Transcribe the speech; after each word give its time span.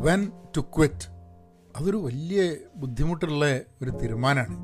When 0.00 0.32
to 0.56 0.60
quit 0.60 1.08
അതൊരു 1.76 1.96
വലിയ 1.96 2.54
ബുദ്ധിമുട്ടുള്ള 2.76 3.46
ഒരു 3.82 3.90
തീരുമാനമാണ്. 3.90 4.58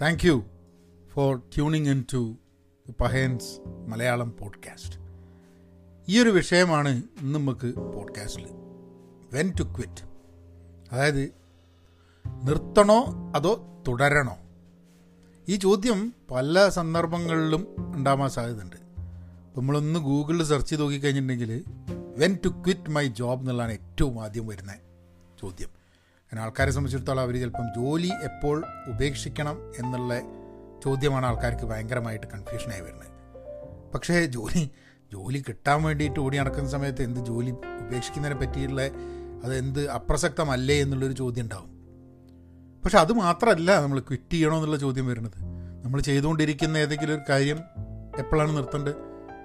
Thank 0.00 0.26
you 0.26 0.44
for 1.08 1.36
tuning 1.38 1.88
in 1.88 2.04
to 2.12 2.36
Pahayans 3.00 3.60
Malayalam 3.86 4.36
podcast 4.40 4.98
ഈ 6.08 6.18
ഒരു 6.18 6.28
വിഷയമാണ് 6.28 6.88
ഇന്ന് 6.88 7.38
നമുക്ക് 7.38 7.74
പോഡ്കാസ്റ്റിൽ 7.74 8.46
വെൻ 9.32 9.52
ടു 9.58 9.62
ക്വിറ്റ് 9.62 10.04
അതായത് 10.92 11.32
നിർത്തണോ 12.42 13.32
അതോ 13.36 13.82
തുടരണോ? 13.88 14.36
ഈ 15.48 15.56
ചോദ്യം 15.56 16.14
പല 16.30 16.68
സന്ദർഭങ്ങളിലും 16.68 17.66
ഉണ്ടാവാൻ 17.78 18.30
സാധ്യതയുണ്ട്. 18.30 18.76
നമ്മളൊന്ന് 19.56 20.00
ഗൂഗിളിൽ 20.00 20.44
സെർച്ച് 20.44 20.70
ചെയ്ത് 20.70 20.82
നോക്കിക്കഴിഞ്ഞിട്ടുണ്ടെങ്കിൽ 20.82 21.64
when 22.18 22.38
to 22.44 22.48
quit 22.48 22.90
my 22.90 23.06
job 23.06 23.42
എന്നുള്ളതാണ് 23.42 23.72
ഏറ്റവും 23.72 24.22
ആദ്യം 24.22 24.46
വരുന്ന 24.46 24.72
ചോദ്യം. 25.40 25.68
കാരണം 25.68 26.42
ആൾക്കാരെ 26.42 26.70
സംബന്ധിച്ചിടത്തോളം 26.70 27.20
അവർ 27.20 27.34
ചിലപ്പം 27.40 27.66
ജോലി 27.76 28.06
എപ്പോൾ 28.06 28.64
ഉപേക്ഷിക്കണം 28.88 29.72
എന്നുള്ള 29.78 30.14
ചോദ്യമാണ് 30.84 31.26
ആൾക്കാർക്ക് 31.26 31.62
ഭയങ്കരമായിട്ട് 31.62 32.26
കൺഫ്യൂഷനായി 32.26 32.80
വരുന്നത്. 32.80 33.06
പക്ഷേ 33.94 34.26
ജോലി 34.26 34.70
ജോലി 35.12 35.44
കിട്ടാൻ 35.48 35.82
വേണ്ടിയിട്ട് 35.82 36.20
ഓടി 36.20 36.38
നടക്കുന്ന 36.38 36.70
സമയത്ത് 36.70 37.02
എന്ത് 37.02 37.20
ജോലി 37.20 37.50
ഉപേക്ഷിക്കുന്നതിനെ 37.50 38.40
പറ്റിയുള്ള 38.40 38.82
അത് 39.44 39.58
എന്ത് 39.58 39.90
അപ്രസക്തമല്ലേ 39.90 40.80
എന്നുള്ളൊരു 40.80 41.12
ചോദ്യം 41.12 41.42
ഉണ്ടാവും. 41.42 41.70
പക്ഷെ 42.84 42.98
അത് 42.98 43.12
മാത്രമല്ല 43.12 43.82
നമ്മൾ 43.82 44.00
ക്വിറ്റ് 44.00 44.32
ചെയ്യണോ 44.32 44.56
എന്നുള്ള 44.56 44.76
ചോദ്യം 44.76 45.06
വരുന്നത്. 45.06 45.38
നമ്മൾ 45.84 46.00
ചെയ്തുകൊണ്ടിരിക്കുന്ന 46.00 46.76
ഏതെങ്കിലും 46.76 47.14
ഒരു 47.14 47.22
കാര്യം 47.28 47.60
എപ്പോഴാണ് 48.18 48.56
നിർത്തേണ്ടത്? 48.56 48.94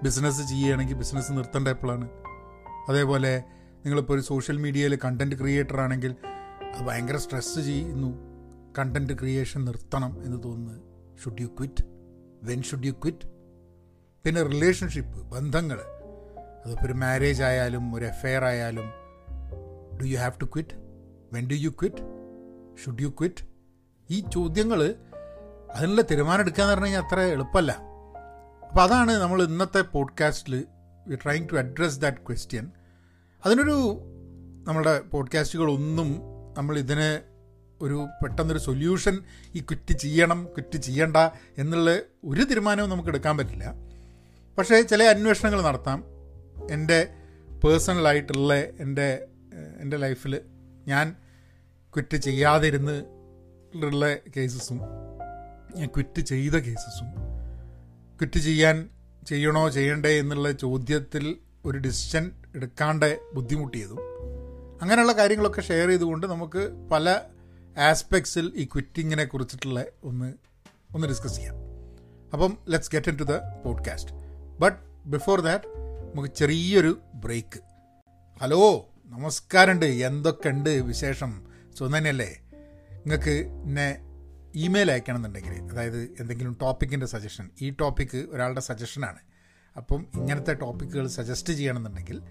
ബിസിനസ് 0.03 0.47
ചെയ്യുകയാണെങ്കിൽ 0.47 0.93
ബിസിനസ് 0.93 1.31
നിർത്തേണ്ട 1.31 1.67
എപ്പോഴാണ്? 1.67 2.22
അതേപോലെ 2.89 3.43
നിങ്ങളിപ്പോൾ 3.85 4.13
ഒരു 4.13 4.21
സോഷ്യൽ 4.21 4.57
മീഡിയയിൽ 4.57 4.99
കണ്ടന്റ് 5.05 5.35
ക്രിയേറ്റർ 5.35 5.81
ആണെങ്കിൽ 5.81 6.15
അത് 6.73 6.83
ഭയങ്കര 6.83 7.15
സ്ട്രെസ്സ് 7.17 7.59
ചെയ്യുന്നു. 7.59 8.11
കണ്ടന്റ് 8.79 9.13
ക്രിയേഷൻ 9.19 9.65
നിർത്തണം 9.65 10.23
എന്ന് 10.25 10.43
തോന്നുന്നത് 10.43 10.81
should 11.23 11.41
you 11.41 11.47
quit 11.47 11.83
when 12.43 12.61
should 12.61 12.85
you 12.85 12.91
quit 12.91 13.27
പിന്നെ 14.25 14.43
റിലേഷൻഷിപ്പ് 14.43 15.17
ബന്ധങ്ങൾ. 15.29 15.79
അതിപ്പോൾ 16.65 16.85
ഒരു 16.85 16.93
മാരേജ് 16.93 17.43
ആയാലും 17.43 17.95
ഒരു 17.95 18.05
എഫെയർ 18.05 18.43
ആയാലും 18.43 18.87
do 20.01 20.05
you 20.05 20.17
have 20.17 20.31
to 20.41 20.45
quit 20.45 20.75
when 21.33 21.49
do 21.49 21.53
you 21.53 21.69
quit 21.69 22.03
should 22.83 23.01
you 23.01 23.07
quit 23.07 23.43
ഈ 24.09 24.19
ചോദ്യങ്ങൾ 24.19 24.81
അതിനുള്ള 25.75 26.01
തീരുമാനം 26.01 26.41
എടുക്കുക 26.41 26.63
എന്ന് 26.63 26.73
പറഞ്ഞു 26.73 26.85
കഴിഞ്ഞാൽ 26.85 27.01
അത്ര 27.01 27.19
എളുപ്പമല്ല 27.19 27.71
അപ്പോൾ 28.63 28.81
അതാണ് 28.81 29.11
നമ്മൾ 29.11 29.43
ഇന്നത്തെ 29.43 29.81
പോഡ്കാസ്റ്റിൽ 29.81 30.67
we 31.07 31.15
trying 31.15 31.49
to 31.49 31.55
address 31.55 31.99
that 31.99 32.17
question 32.17 32.71
അതിനൊരു 33.45 34.01
നമ്മുടെ 34.67 34.99
പോഡ്കാസ്റ്റുകളൊന്നും 34.99 36.21
നമ്മൾ 36.57 36.77
ഇതിന് 36.77 37.21
ഒരു 37.81 38.07
പെട്ടെന്നൊരു 38.23 38.59
സൊല്യൂഷൻ 38.59 39.19
ഈ 39.55 39.59
ക്വിറ്റ് 39.59 39.93
ചെയ്യണം 39.93 40.45
ക്വിറ്റ് 40.45 40.77
ചെയ്യണ്ട 40.77 41.17
എന്നുള്ള 41.57 41.99
ഒരു 42.25 42.43
തീരുമാനവും 42.43 42.89
നമുക്ക് 42.89 43.09
എടുക്കാൻ 43.09 43.37
പറ്റില്ല. 43.37 43.73
പക്ഷേ 44.57 44.81
ചില 44.81 45.03
അന്വേഷണങ്ങൾ 45.03 45.61
നടത്താം. 45.61 46.03
എന്റെ 46.71 47.07
പേഴ്സണലായിട്ടുള്ള 47.63 48.53
എന്റെ 48.53 49.27
എന്റെ 49.79 49.97
ലൈഫിൽ 49.97 50.41
ഞാൻ 50.87 51.15
ക്വിറ്റ് 51.93 52.17
ചെയ്യാതിരുന്ന് 52.17 53.03
ഉള്ള 53.75 54.15
കേസസും 54.37 54.79
ഞാൻ 55.75 55.87
ക്വിറ്റ് 55.87 56.21
ചെയ്ത 56.21 56.53
കേസസും 56.53 57.07
ക്വിറ്റ് 58.17 58.39
ചെയ്യാൻ 58.39 58.89
ചെയ്യണോ 59.25 59.69
ചെയ്യണ്ടേ 59.69 60.19
എന്നുള്ള 60.19 60.51
ചോദ്യത്തിൽ 60.51 61.37
ഒരു 61.65 61.77
ഡിസിഷൻ 61.77 62.31
എടുക്കാണ്ട് 62.55 63.19
ബുദ്ധിമുട്ടിയതും 63.33 63.97
അങ്ങനെയുള്ള 64.81 65.11
കാര്യങ്ങളൊക്കെ 65.11 65.61
ഷെയർ 65.61 65.87
ചെയ്തുകൊണ്ട് 65.87 66.27
നമുക്ക് 66.27 66.89
പല 66.91 67.21
ആസ്പെക്ട്സിൽ 67.77 68.51
ഈ 68.55 68.65
ക്വിറ്റിങ്ങിനെ 68.65 69.25
കുറിച്ചിട്ടുള്ള 69.25 69.85
ഒന്ന് 70.03 70.33
ഒന്ന് 70.95 71.07
ഡിസ്കസ് 71.07 71.35
ചെയ്യാം. 71.35 71.55
അപ്പം 72.33 72.57
let's 72.69 72.91
get 72.91 73.09
into 73.17 73.23
the 73.23 73.31
podcast 73.65 74.11
but 74.59 74.77
before 75.05 75.41
that 75.41 75.63
നമുക്ക് 76.15 76.35
ചെറിയൊരു 76.35 76.99
ബ്രേക്ക് 77.13 77.59
ഹലോ 78.41 78.89
നമസ്കാരമുണ്ട്. 79.05 79.85
എന്തൊക്കെയുണ്ട് 79.85 80.69
വിശേഷം? 80.69 81.43
സുഖം 81.77 81.91
നിങ്ങൾക്ക് 81.93 83.63
എന്നെ 83.65 84.12
ഇമെയിൽ 84.55 84.91
അയക്കണമെന്നുണ്ടെങ്കിൽ 84.91 85.71
അതായത് 85.71 86.15
എന്തെങ്കിലും 86.19 86.57
ടോപ്പിക്കിന്റെ 86.61 87.05
സജഷൻ 87.05 87.49
ഈ 87.61 87.75
ടോപ്പിക്ക് 87.79 88.17
ഒരാളുടെ 88.17 88.59
സജഷനാണ് 88.59 89.19
അപ്പം 89.77 90.07
ഇങ്ങനത്തെ 90.15 90.53
ടോപ്പിക്കുകൾ 90.53 91.07
സജസ്റ്റ് 91.07 91.53
ചെയ്യണമെന്നുണ്ടെങ്കിൽ 91.53 92.21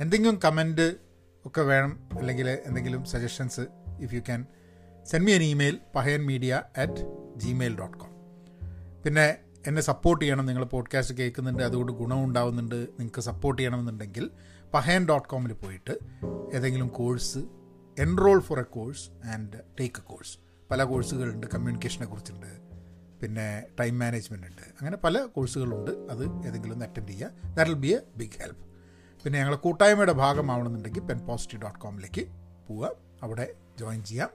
എന്തെങ്കിലും 0.00 0.40
കമന്റ് 0.44 0.96
ഒക്കെ 1.44 1.60
വേണം 1.60 2.08
അല്ലെങ്കിൽ 2.18 2.48
എന്തെങ്കിലും 2.48 3.04
suggestions 3.04 3.60
if 4.00 4.14
you 4.14 4.20
can 4.20 4.46
send 5.04 5.26
me 5.26 5.30
an 5.30 5.42
email 5.42 5.80
Pahayan 5.94 6.26
media 6.26 6.62
at 6.76 7.06
Gmail 7.36 7.78
dot 7.78 7.98
com 7.98 8.10
പിന്നെ 9.04 9.36
എന്നെ 9.66 9.82
സപ്പോർട്ട് 9.82 10.24
ചെയ്യണം 10.24 10.46
നിങ്ങൾ 10.46 10.64
പോഡ്കാസ്റ്റ് 10.64 11.14
കേൾക്കുന്നുണ്ട് 11.14 11.62
അതുകൊണ്ട് 11.62 11.92
ഗുണമുണ്ടാവുന്നുണ്ട് 11.92 12.74
നിങ്ങൾക്ക് 12.74 13.20
സപ്പോർട്ട് 13.20 13.62
ചെയ്യണമെന്നുണ്ടെങ്കിൽ 13.62 14.30
പഹയൻ 14.74 15.06
ഡോട്ട് 15.06 15.28
കോമിൽ 15.28 15.52
പോയിട്ട് 15.52 15.98
ഏതെങ്കിലും 16.54 16.88
course 16.88 17.38
enrol 17.98 18.40
for 18.40 18.58
a 18.58 18.62
course 18.62 19.26
and 19.26 19.52
take 19.80 19.98
a 19.98 20.02
course 20.02 20.49
പല 20.70 20.84
കോഴ്സുകളുണ്ട് 20.84 21.46
കമ്മ്യൂണിക്കേഷനെ 21.46 22.06
കുറിച്ചുണ്ട് 22.06 22.46
പിന്നെ 23.20 23.62
ടൈം 23.80 23.98
മാനേജ്മെന്റ് 23.98 24.46
ഉണ്ട് 24.46 24.62
അങ്ങനെ 24.62 24.96
പല 24.96 25.24
കോഴ്സുകളുണ്ട് 25.24 25.90
അത് 25.90 26.46
ഏതെങ്കിലും 26.46 26.74
ഒന്ന് 26.74 26.86
അറ്റൻഡ് 26.86 27.08
ചെയ്യുക. 27.08 27.30
That 27.56 27.70
will 27.70 27.78
be 27.78 27.88
a 27.88 27.98
big 28.16 28.42
help 28.42 28.64
പിന്നെ 29.24 29.38
ഞങ്ങൾ 29.38 29.54
കൂട്ടായ്മയുടെ 29.56 30.12
ഭാഗമാവണമെന്നുണ്ടെങ്കിൽ 30.12 31.00
പെൻ 31.00 31.18
പോസിറ്റീവ് 31.18 31.62
ഡോട്ട് 31.62 31.78
കോമിലേക്ക് 31.78 32.26
പോവുക. 32.68 32.90
അവിടെ 33.22 33.54
ജോയിൻ 33.80 34.04
ചെയ്യാം. 34.04 34.30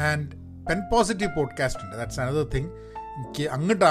ആൻഡ് 0.00 0.30
പെൻ 0.66 0.82
പോസിറ്റീവ് 0.92 1.30
പോഡ്കാസ്റ്റ് 1.36 1.84
ഉണ്ട്. 1.84 1.96
ദാറ്റ്സ് 1.96 2.20
അനദർ 2.20 2.44
തിങ് 2.44 2.70
എനിക്ക് 3.16 3.48
അങ്ങോട്ട് 3.48 3.84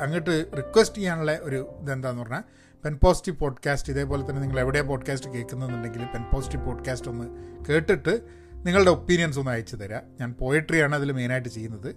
അങ്ങോട്ട് 0.00 0.50
റിക്വസ്റ്റ് 0.56 0.96
ചെയ്യാനുള്ള 0.96 1.38
ഒരു 1.42 1.78
ഇതെന്താന്ന് 1.82 2.22
പറഞ്ഞാൽ 2.22 2.42
പെൻ 2.84 2.98
പോസിറ്റീവ് 3.02 3.38
പോഡ്കാസ്റ്റ് 3.38 3.92
ഇതേപോലെ 3.92 4.30
തന്നെ 4.30 4.42
നിങ്ങൾ 4.42 4.60
എവിടെയാണ് 4.60 4.88
പോഡ്കാസ്റ്റ് 4.88 5.30
കേൾക്കുന്നുണ്ടെങ്കിൽ 5.30 6.04
പെൻ 6.04 6.22
പോസിറ്റീവ് 6.32 6.66
പോഡ്കാസ്റ്റ് 6.66 7.10
ഒന്ന് 7.10 7.26
കേട്ടിട്ട് 7.64 8.39
നിങ്ങളുടെ 8.66 8.90
ഒപ്പീനിയൻസ് 8.90 9.38
ഒന്ന് 9.38 9.50
അയച്ചു 9.50 9.76
തരാം. 9.76 10.02
ഞാൻ 10.20 10.32
പോയട്രിയാണ് 10.32 10.94
അതിൽ 10.94 11.12
മെയിനായിട്ട് 11.12 11.48
ചെയ്യുന്നത്. 11.48 11.96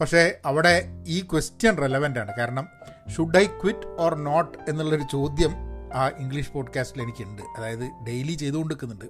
പക്ഷേ 0.00 0.40
അവിടെ 0.44 0.88
ഈ 1.06 1.20
ക്വസ്റ്റ്യൻ 1.20 1.78
റെലവന്റ് 1.78 2.18
ആണ്. 2.18 2.32
കാരണം 2.38 2.68
should 3.16 3.38
I 3.38 3.46
quit 3.46 3.86
or 3.98 4.14
not 4.14 4.58
എന്നുള്ളൊരു 4.68 5.02
ചോദ്യം 5.12 5.50
ആ 5.94 6.08
ഇംഗ്ലീഷ് 6.08 6.52
പോഡ്കാസ്റ്റിൽ 6.52 7.02
എനിക്കുണ്ട്. 7.02 7.42
അതായത് 7.56 8.04
ഡെയിലി 8.06 8.32
ചെയ്തുകൊണ്ടിരിക്കുന്നുണ്ട്. 8.32 9.04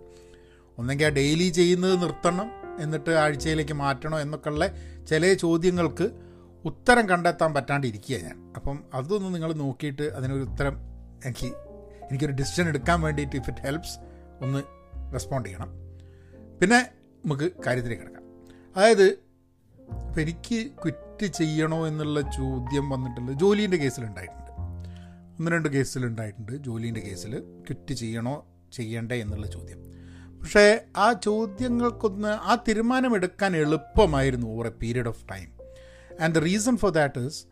ഒന്നെങ്കിൽ 0.78 1.06
ആ 1.06 1.08
ഡെയിലി 1.08 1.48
ചെയ്യുന്നത് 1.48 2.02
നിർത്തണം 2.02 2.50
എന്നിട്ട് 2.80 3.10
ആഴ്ചയിലേക്ക് 3.10 3.72
മാറ്റണോ 3.72 4.20
എന്നൊക്കെയുള്ള 4.20 4.68
ചില 5.04 5.32
ചോദ്യങ്ങൾക്ക് 5.32 6.10
ഉത്തരം 6.64 7.08
കണ്ടെത്താൻ 7.08 7.54
പറ്റാണ്ടിരിക്കുക 7.54 8.16
ഞാൻ. 8.16 8.52
അപ്പം 8.56 8.84
അതൊന്ന് 8.94 9.34
നിങ്ങൾ 9.34 9.52
നോക്കിയിട്ട് 9.52 10.02
അതിനൊരു 10.02 10.42
ഉത്തരം 10.42 10.76
എനിക്ക് 11.24 11.46
എനിക്കൊരു 12.10 12.32
ഡിസിഷൻ 12.32 12.68
എടുക്കാൻ 12.68 13.00
വേണ്ടിയിട്ട് 13.00 13.36
ഇഫ് 13.36 13.50
ഇറ്റ് 13.50 13.60
ഹെൽപ്സ് 13.60 13.98
ഒന്ന് 14.40 14.62
റെസ്പോണ്ട് 15.12 15.48
ചെയ്യണം. 15.48 15.83
പിന്നെ 16.64 16.78
നമുക്ക് 17.24 17.52
കാര്യത്തിലേക്ക് 17.66 18.02
കിടക്കാം. 18.02 18.22
അതായത് 18.76 19.06
ഇപ്പം 19.06 20.20
എനിക്ക് 20.20 20.70
ക്വിറ്റ് 20.82 21.26
ചെയ്യണോ 21.26 21.86
എന്നുള്ള 21.86 22.20
ചോദ്യം 22.20 22.90
വന്നിട്ടുള്ളത് 22.90 23.36
ജോലീന്റെ 23.36 23.76
കേസിലുണ്ടായിട്ടുണ്ട് 23.76 24.50
ഒന്ന് 25.38 25.50
രണ്ട് 25.50 25.68
കേസിലുണ്ടായിട്ടുണ്ട് 25.68 26.52
ജോലീന്റെ 26.52 27.00
കേസിൽ 27.00 27.32
ക്വിറ്റ് 27.40 27.94
ചെയ്യണോ 27.94 28.46
ചെയ്യണ്ടേ 28.72 29.16
എന്നുള്ള 29.16 29.46
ചോദ്യം. 29.46 29.80
പക്ഷേ 30.40 30.86
ആ 30.96 31.12
ചോദ്യങ്ങൾക്കൊന്ന് 31.12 32.28
ആ 32.28 32.54
തീരുമാനമെടുക്കാൻ 32.68 33.56
എളുപ്പമായിരുന്നു 33.56 34.46
over 34.46 34.66
a 34.66 34.74
period 34.82 35.08
of 35.08 35.24
time 35.30 35.48
and 36.20 36.34
the 36.34 36.38
reason 36.38 36.76
for 36.76 36.90
that 36.90 37.18
is 37.18 37.46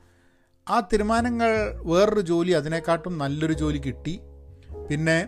ആ 0.70 0.80
തീരുമാനങ്ങൾ 0.80 1.80
വേറൊരു 1.82 2.20
ജോലി 2.20 2.50
അതിനെക്കാട്ടും 2.50 3.18
നല്ലൊരു 3.18 3.52
ജോലി 3.52 3.78
കിട്ടി. 3.78 4.20
പിന്നെ 4.90 5.18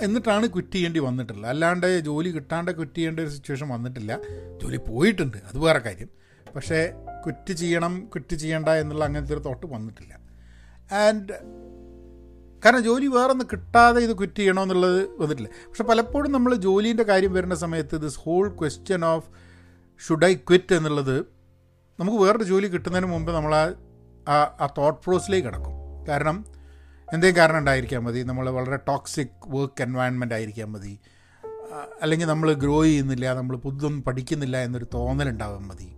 എന്നിട്ടാണ് 0.00 0.46
ക്വിറ്റ് 0.46 0.72
ചെയ്യേണ്ടി 0.72 1.00
വന്നിട്ടുള്ളത്. 1.00 1.50
അല്ലാണ്ട് 1.50 2.00
ജോലി 2.00 2.30
കിട്ടാണ്ട് 2.30 2.70
ക്വിറ്റ് 2.70 2.94
ചെയ്യേണ്ട 2.94 3.20
ഒരു 3.20 3.28
സിറ്റുവേഷൻ 3.28 3.68
വന്നിട്ടില്ല. 3.68 4.18
ജോലി 4.62 4.76
പോയിട്ടുണ്ട്. 4.76 5.36
അത് 5.36 5.58
വേറെ 5.58 5.78
കാര്യം. 5.78 6.08
പക്ഷേ 6.56 6.92
ക്വിറ്റ് 7.24 7.52
ചെയ്യണം 7.52 8.00
ക്വിറ്റ് 8.00 8.36
ചെയ്യണ്ട 8.36 8.68
എന്നുള്ള 8.68 9.04
അങ്ങനത്തെ 9.04 9.34
ഒരു 9.34 9.42
തോട്ട് 9.42 9.66
വന്നിട്ടില്ല. 9.66 10.18
ആൻഡ് 10.94 11.32
കാരണം 12.64 12.80
ജോലി 12.80 13.06
വേറൊന്ന് 13.06 13.44
കിട്ടാതെ 13.44 14.00
ഇത് 14.00 14.16
ക്വിറ്റ് 14.18 14.36
ചെയ്യണമെന്നുള്ളത് 14.36 15.08
വന്നിട്ടില്ല. 15.20 15.48
പക്ഷെ 15.68 15.84
പലപ്പോഴും 15.84 16.32
നമ്മൾ 16.32 16.54
ജോലീന്റെ 16.54 17.02
കാര്യം 17.02 17.32
വരുന്ന 17.32 17.54
സമയത്ത് 17.54 17.96
this 17.96 18.18
whole 18.18 18.48
question 18.48 19.04
of 19.04 19.28
should 20.08 20.24
I 20.24 20.34
quit 20.34 20.74
എന്നുള്ളത് 20.74 21.20
നമുക്ക് 22.00 22.18
വേറൊരു 22.18 22.44
ജോലി 22.44 22.66
കിട്ടുന്നതിന് 22.66 23.10
മുമ്പ് 23.10 23.32
നമ്മൾ 23.32 23.74
ആ 24.28 24.56
ആ 24.60 24.74
തോട്ട് 24.78 25.04
പ്രോസിലേക്ക് 25.04 25.46
കിടക്കും. 25.46 25.72
കാരണം 26.08 26.55
എന്തെങ്കിലും 27.12 27.36
കാരണം 27.36 27.58
ഉണ്ടായിരിക്കാൻ 27.58 28.00
മതി? 28.04 28.22
നമ്മൾ 28.22 28.50
വളരെ 28.50 28.76
ടോക്സിക് 28.76 29.36
വർക്ക് 29.46 29.82
എൻവയൺമെന്റ് 29.82 30.34
ആയിരിക്കാൻ 30.34 30.72
മതി. 30.72 30.98
അല്ലെങ്കിൽ 32.02 32.26
നമ്മൾ 32.26 32.52
ഗ്രോ 32.52 32.82
ചെയ്യുന്നില്ല 32.84 33.34
നമ്മൾ 33.34 33.56
പുതുതൊന്നും 33.56 34.02
പഠിക്കുന്നില്ല 34.02 34.56
എന്നൊരു 34.56 34.86
തോന്നലുണ്ടാവാൻ 34.94 35.62
മതി. 35.62 35.88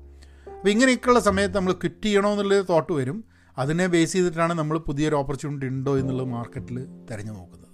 അപ്പോൾ 0.50 0.69
ഇങ്ങനെയൊക്കെയുള്ള 0.69 1.20
സമയത്ത് 1.20 1.56
നമ്മൾ 1.56 1.72
ക്വിറ്റ് 1.72 2.05
ചെയ്യണോ 2.05 2.31
എന്നുള്ളൊരു 2.32 2.66
തോട്ട് 2.69 2.93
വരും. 2.93 3.25
അതിനെ 3.58 3.87
ബേസ് 3.87 4.12
ചെയ്തിട്ടാണ് 4.12 4.52
നമ്മൾ 4.52 4.78
പുതിയൊരു 4.78 5.14
ഓപ്പർച്യൂണിറ്റി 5.14 5.66
ഉണ്ടോ 5.66 5.99
എന്നുള്ളത് 5.99 6.26
മാർക്കറ്റിൽ 6.26 6.78
തിരഞ്ഞു 7.10 7.32
നോക്കുന്നത്. 7.32 7.69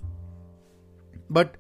ബട്ട് 1.31 1.59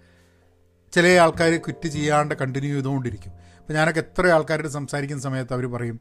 ചില 0.92 1.06
ആൾക്കാർ 1.06 1.56
ക്വിറ്റ് 1.56 1.88
ചെയ്യാണ്ട് 1.88 2.34
കണ്ടിന്യൂ 2.34 2.74
ചെയ്തുകൊണ്ടിരിക്കും. 2.74 3.30
അപ്പോൾ 3.30 3.72
ഞാനൊക്കെ 3.72 4.00
എത്ര 4.00 4.26
ആൾക്കാരോട് 4.26 4.68
സംസാരിക്കുന്ന 4.68 5.22
സമയത്ത് 5.22 5.54
അവർ 5.54 5.66
പറയും 5.66 6.00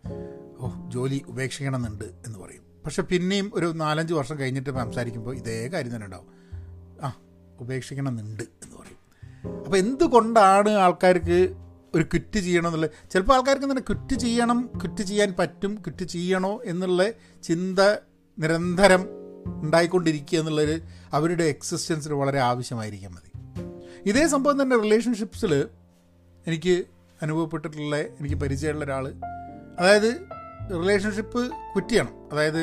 ഓ 0.60 0.70
ജോലി 0.90 1.22
ഉപേക്ഷിക്കണമെന്നുണ്ട് 1.28 2.06
എന്ന് 2.26 2.40
പറയും. 2.40 2.63
പക്ഷെ 2.86 3.02
പിന്നെയും 3.02 3.52
ഒരു 3.54 3.74
നാലഞ്ച് 3.76 4.14
വർഷം 4.14 4.40
കഴിഞ്ഞിട്ട് 4.40 4.70
സംസാരിക്കുമ്പോൾ 4.70 5.36
ഇതേ 5.36 5.68
കാര്യം 5.68 5.96
തന്നെ 5.96 6.06
ഉണ്ടാവും. 6.06 6.28
ആ 7.06 7.18
ഉപേക്ഷിക്കണമെന്നുണ്ട് 7.60 8.44
എന്ന് 8.44 8.76
പറയും. 8.76 9.04
അപ്പോൾ 9.66 9.78
എന്തുകൊണ്ടാണ് 9.78 10.70
ആൾക്കാർക്ക് 10.70 11.56
ഒരു 11.96 12.04
ക്വിറ്റ് 12.04 12.40
ചെയ്യണം 12.40 12.68
എന്നുള്ളത് 12.68 12.92
ചിലപ്പോൾ 13.12 13.34
ആൾക്കാർക്ക് 13.34 13.64
തന്നെ 13.64 13.82
ക്വിറ്റ് 13.82 14.20
ചെയ്യണം 14.20 14.70
ക്വിറ്റ് 14.76 15.04
ചെയ്യാൻ 15.04 15.34
പറ്റും 15.40 15.76
ക്വിറ്റ് 15.76 16.06
ചെയ്യണോ 16.06 16.62
എന്നുള്ള 16.66 17.10
ചിന്ത 17.44 17.80
നിരന്തരം 18.40 19.06
ഉണ്ടായിക്കൊണ്ടിരിക്കുക 19.48 20.40
എന്നുള്ളൊരു 20.40 20.80
അവരുടെ 21.14 21.44
എക്സിസ്റ്റൻസിൽ 21.44 22.14
വളരെ 22.14 22.40
ആവശ്യമായിരിക്കാൻ 22.40 23.12
മതി 23.12 23.32
ഇതേ 24.10 24.28
സംഭവം 24.28 24.62
തന്നെ 24.62 24.78
റിലേഷൻഷിപ്സിൽ 24.78 25.66
എനിക്ക് 26.48 26.84
അനുഭവപ്പെട്ടിട്ടുള്ള 27.22 27.96
എനിക്ക് 27.96 28.36
പരിചയമുള്ള 28.36 28.86
ഒരാൾ 28.86 29.14
അതായത് 29.80 30.43
റിലേഷൻഷിപ്പ് 30.72 31.48
ക്വിറ്റ് 31.50 31.90
ചെയ്യണം. 31.90 32.14
അതായത് 32.32 32.62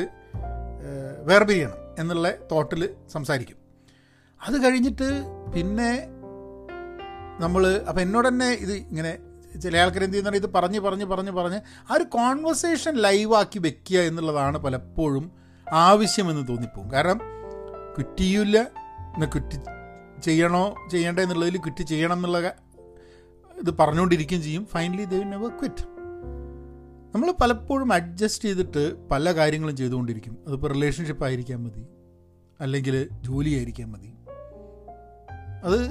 വേർപിരിയണം 1.27 1.77
എന്നുള്ള 1.99 2.31
തോട്ടിൽ 2.51 2.89
സംസാരിക്കും. 3.11 3.57
അത് 4.41 4.63
കഴിഞ്ഞിട്ട് 4.63 5.09
പിന്നെ 5.55 5.91
നമ്മൾ 7.39 7.83
അപ്പം 7.89 8.01
എന്നോട് 8.01 8.27
തന്നെ 8.27 8.49
ഇത് 8.51 8.73
ഇങ്ങനെ 8.73 9.17
ചില 9.59 9.77
ആൾക്കാർ 9.77 10.03
എന്ത് 10.03 10.15
ചെയ്യുന്ന 10.17 10.37
ഇത് 10.37 10.53
പറഞ്ഞ് 10.53 10.79
പറഞ്ഞ് 10.79 11.05
പറഞ്ഞ് 11.05 11.31
പറഞ്ഞ് 11.31 11.59
ആ 11.91 11.95
ഒരു 11.95 12.03
കോൺവെർസേഷൻ 12.03 12.93
ലൈവാക്കി 12.95 13.59
വെക്കുക 13.59 13.99
എന്നുള്ളതാണ് 13.99 14.57
പലപ്പോഴും 14.57 15.31
ആവശ്യമെന്ന് 15.73 16.47
തോന്നിപ്പോകും 16.47 16.93
കാരണം 16.93 17.17
ക്വിറ്റ് 17.95 18.17
ചെയ്യൂല 18.17 18.57
എന്നാൽ 19.13 19.27
ക്വിറ്റ് 19.27 19.57
ചെയ്യണോ 20.21 20.75
ചെയ്യണ്ടേ 20.91 21.23
എന്നുള്ളതിൽ 21.23 21.57
ക്വിറ്റ് 21.57 21.83
ചെയ്യണം 21.83 22.13
എന്നുള്ള 22.13 22.39
ഇത് 23.59 23.71
പറഞ്ഞുകൊണ്ടിരിക്കുകയും 23.77 24.43
ചെയ്യും. 24.43 24.65
ഫൈനലി 24.65 25.05
ദേ 25.05 25.23
നെവർ 25.23 25.49
ക്വിറ്റ് 25.49 25.83
നമ്മൾ 27.15 27.31
പലപ്പോഴും 27.41 27.93
അഡ്ജസ്റ്റ് 27.93 28.45
ചെയ്തിട്ട് 28.45 29.07
പല 29.07 29.31
കാര്യങ്ങളും 29.31 29.75
ചെയ്തുകൊണ്ടിരിക്കും. 29.75 30.37
അതിപ്പോൾ 30.47 30.73
റിലേഷൻഷിപ്പ് 30.73 31.25
ആയിരിക്കാൻ 31.25 31.63
മതി. 31.63 31.85
അല്ലെങ്കിൽ 32.61 33.09
ജോലി 33.21 33.49
ആയിരിക്കാൻ 33.49 33.91
മതി. 33.91 34.13
അത് 35.63 35.81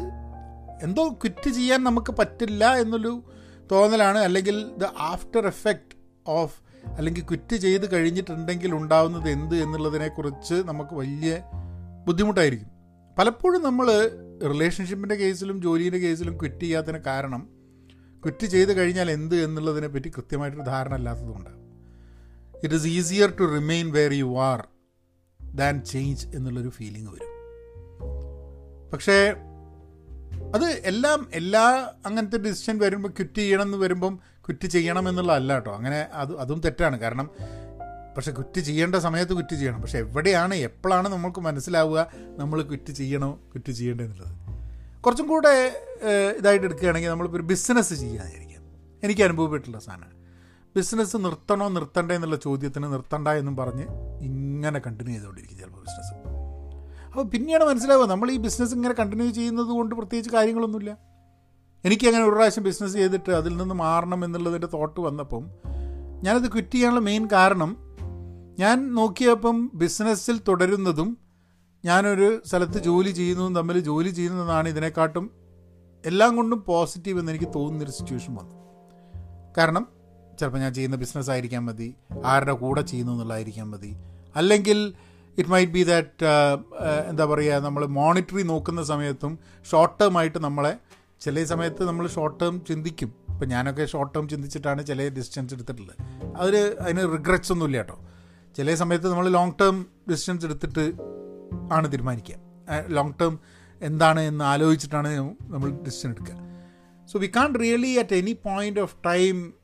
എന്തോ 0.83 1.09
ക്വിറ്റ് 1.09 1.51
ചെയ്യാൻ 1.51 1.85
നമുക്ക് 1.85 2.15
പറ്റില്ല 2.19 2.75
എന്നൊരു 2.75 3.23
തോന്നലാണ്. 3.73 4.19
അല്ലെങ്കിൽ 4.19 4.77
ദ 4.77 4.85
ആഫ്റ്റർ 4.99 5.47
എഫക്റ്റ് 5.47 5.97
ഓഫ് 6.27 6.61
അല്ലെങ്കിൽ 6.87 7.21
ക്വിറ്റ് 7.21 7.57
ചെയ്ത് 7.57 7.93
കഴിഞ്ഞിട്ടുണ്ടെങ്കിൽ 7.93 8.75
ഉണ്ടാവുന്നത് 8.75 9.29
എന്ത് 9.29 9.57
എന്നുള്ളതിനെക്കുറിച്ച് 9.57 10.55
നമുക്ക് 10.55 10.95
വലിയ 10.95 11.43
ബുദ്ധിമുട്ടായിരിക്കും. 12.07 12.69
പലപ്പോഴും 13.19 13.63
നമ്മൾ 13.63 14.11
റിലേഷൻഷിപ്പിന്റെ 14.53 15.15
കേസിലും 15.15 15.63
ജോലീന്റെ 15.63 15.99
കേസിലും 15.99 16.37
ക്വിറ്റ് 16.37 16.61
ചെയ്യാത്തതിന് 16.61 16.99
കാരണം 16.99 17.60
ക്വിറ്റ് 18.23 18.47
ചെയ്ത് 18.47 18.77
കഴിഞ്ഞാൽ 18.77 19.11
എന്ത് 19.11 19.35
എന്നുള്ളതിനെ 19.35 19.89
പറ്റി 19.89 20.09
കൃത്യമായിട്ടൊരു 20.09 20.65
ധാരണ 20.65 20.95
അല്ലാത്തതുകൊണ്ട് 20.95 21.51
it 22.65 22.75
is 22.75 22.87
easier 22.87 23.31
to 23.41 23.45
remain 23.45 23.93
where 23.93 24.13
you 24.13 24.39
are 24.39 24.69
than 25.55 25.85
change 25.85 26.27
എന്നുള്ളൊരു 26.27 26.69
ഫീലിംഗ് 26.69 27.11
വരും. 27.11 27.31
പക്ഷേ 28.93 29.35
അത് 30.55 30.65
എല്ലാം 30.65 31.29
എല്ലാ 31.33 31.93
അങ്ങനത്തെ 32.07 32.39
ഡിസിഷൻ 32.39 32.79
വരുമ്പോൾ 32.79 33.09
ക്വിറ്റ് 33.09 33.35
ചെയ്യണം 33.35 33.63
എന്ന് 33.63 33.79
വരുമ്പം 33.79 34.21
ക്വിറ്റ് 34.47 34.67
ചെയ്യണം 34.67 35.09
എന്നുള്ളതല്ല 35.09 35.55
കേട്ടോ. 35.55 35.75
അങ്ങനെ 35.75 35.97
അത് 35.97 36.39
അതും 36.39 36.61
തെറ്റാണ്. 36.61 36.99
കാരണം 36.99 37.31
പക്ഷെ 38.17 38.31
ക്വിറ്റ് 38.31 38.61
ചെയ്യേണ്ട 38.61 38.95
സമയത്ത് 38.95 39.33
ക്വിറ്റ് 39.33 39.57
ചെയ്യണം. 39.57 39.81
പക്ഷെ 39.81 39.99
എവിടെയാണ് 39.99 40.55
എപ്പോഴാണ് 40.55 41.09
നമ്മൾക്ക് 41.09 41.41
മനസ്സിലാവുക 41.41 42.11
നമ്മൾ 42.37 42.63
ക്വിറ്റ് 42.63 42.93
ചെയ്യണോ 42.93 43.35
ക്വിറ്റ് 43.35 43.73
ചെയ്യേണ്ടത് 43.73 44.07
എന്നുള്ളത്. 44.07 44.40
കുറച്ചും 45.05 45.27
കൂടെ 45.27 45.53
ഇതായിട്ട് 46.39 46.65
എടുക്കുകയാണെങ്കിൽ 46.67 47.09
നമ്മളിപ്പോൾ 47.09 47.39
ഒരു 47.39 47.47
ബിസിനസ് 47.53 47.95
ചെയ്യാതിരിക്കാം. 47.95 48.63
എനിക്ക് 49.05 49.23
അനുഭവപ്പെട്ടുള്ള 49.23 49.79
സാധനമാണ്. 49.81 50.17
ബിസിനസ് 50.77 51.17
നിർത്തണോ 51.17 51.69
നിർത്തണ്ടേ 51.69 52.15
എന്നുള്ള 52.15 52.37
ചോദ്യത്തിന് 52.37 52.93
നിർത്തണ്ട 52.93 53.29
എന്നും 53.29 53.57
പറഞ്ഞ് 53.57 53.87
ഇങ്ങനെ 54.23 54.79
കണ്ടിന്യൂ 54.87 55.15
ചെയ്തുകൊണ്ടിരിക്കും 55.15 55.59
ചിലപ്പോൾ 55.59 55.81
ബിസിനസ് 55.81 56.13
അപ്പോൾ 57.07 57.25
പിന്നെയാണ് 57.25 57.65
മനസ്സിലാവുക 57.65 58.07
നമ്മൾ 58.07 58.31
ഈ 58.31 58.37
ബിസിനസ് 58.37 58.75
ഇങ്ങനെ 58.75 58.95
കണ്ടിന്യൂ 58.99 59.31
ചെയ്യുന്നത് 59.31 59.67
കൊണ്ട് 59.67 59.95
പ്രത്യേകിച്ച് 59.95 60.33
കാര്യങ്ങളൊന്നുമില്ല. 60.35 60.93
എനിക്ക് 61.85 62.05
അങ്ങനെ 62.07 62.25
ഒരു 62.25 62.35
പ്രാവശ്യം 62.35 62.65
ബിസിനസ് 62.65 62.93
ചെയ്തിട്ട് 62.93 63.31
അതിൽ 63.31 63.57
നിന്ന് 63.57 63.75
മാറണം 63.75 64.25
എന്നുള്ളതിന്റെ 64.25 64.67
തോട്ട് 64.67 65.01
വന്നപ്പം 65.01 65.45
ഞാനത് 66.23 66.49
ക്വിറ്റ് 66.53 66.75
ചെയ്യാനുള്ള 66.75 67.01
മെയിൻ 67.01 67.29
കാരണം 67.33 67.71
ഞാൻ 68.59 68.95
നോക്കിയപ്പം 68.95 69.71
ബിസിനസ്സിൽ 69.75 70.41
തുടരുന്നതും 70.49 71.19
ഞാനൊരു 71.85 72.43
സ്ഥലത്ത് 72.47 72.79
ജോലി 72.79 73.11
ചെയ്യുന്നതും 73.11 73.55
തമ്മിൽ 73.55 73.79
ജോലി 73.79 74.09
ചെയ്യുന്നതാണ് 74.09 74.69
ഇതിനെക്കാട്ടും 74.69 75.27
എല്ലാം 76.05 76.37
കൊണ്ടും 76.37 76.63
പോസിറ്റീവ് 76.63 77.19
എന്ന് 77.21 77.33
എനിക്ക് 77.33 77.49
തോന്നുന്നൊരു 77.55 77.91
സിറ്റുവേഷൻ 77.91 78.35
വന്നു 78.41 78.57
കാരണം 79.59 79.85
ചിലപ്പോൾ 80.39 80.59
ഞാൻ 80.59 80.75
ചെയ്യുന്ന 80.75 80.97
ബിസിനസ് 80.97 81.31
ആയിരിക്കാൻ 81.31 81.63
മതി 81.65 81.89
ആരുടെ 82.25 82.53
കൂടെ 82.53 82.83
ചെയ്യുന്നു 82.91 83.13
എന്നുള്ളതായിരിക്കാൻ 83.13 83.67
മതി. 83.71 83.91
അല്ലെങ്കിൽ 84.37 84.79
ഇറ്റ് 85.39 85.51
മൈറ്റ് 85.51 85.73
ബി 85.73 85.83
ദാറ്റ് 85.85 86.27
എന്താ 87.11 87.25
പറയുക 87.25 87.59
നമ്മൾ 87.67 87.87
മോണിറ്ററി 87.99 88.43
നോക്കുന്ന 88.43 88.83
സമയത്തും 88.83 89.39
ഷോർട്ട് 89.71 89.97
ടേം 90.01 90.19
ആയിട്ട് 90.19 90.39
നമ്മളെ 90.39 90.73
ചില 91.21 91.45
സമയത്ത് 91.45 91.83
നമ്മൾ 91.89 92.05
ഷോർട്ട് 92.17 92.39
ടേം 92.43 92.55
ചിന്തിക്കും. 92.69 93.11
ഇപ്പം 93.33 93.49
ഞാനൊക്കെ 93.49 93.85
ഷോർട്ട് 93.87 94.15
ടേം 94.15 94.29
ചിന്തിച്ചിട്ടാണ് 94.29 94.87
ചില 94.87 95.09
ഡിസ്റ്റൻസ് 95.19 95.55
എടുത്തിട്ടുള്ളത്. 95.55 95.97
അതിൽ 96.37 96.57
അതിന് 96.81 97.03
റിഗ്രറ്റ്സ് 97.15 97.53
ഒന്നുമില്ല 97.53 97.79
കേട്ടോ. 97.79 97.97
ചില 98.57 98.75
സമയത്ത് 98.75 99.09
നമ്മൾ 99.11 99.29
ലോങ് 99.39 99.55
ടേം 99.61 99.87
ഡിസ്റ്റൻസ് 100.13 100.45
എടുത്തിട്ട് 100.45 100.85
ആണ് 101.73 101.93
തീരുമാനിക്കുക. 101.93 102.37
ലോങ് 102.89 103.13
ടേം 103.21 103.41
എന്താണ് 103.83 104.21
എന്ന് 104.21 104.45
ആലോചിച്ചിട്ടാണ് 104.45 105.11
നമ്മൾ 105.43 105.71
ഡിസിഷൻ 105.71 106.11
എടുക്കുക. 106.11 106.35
So 107.07 107.19
we 107.19 107.31
can't 107.37 107.55
really 107.55 107.93
at 108.03 108.15
any 108.15 108.35
point 108.45 108.81
of 108.81 108.97
time 109.07 109.55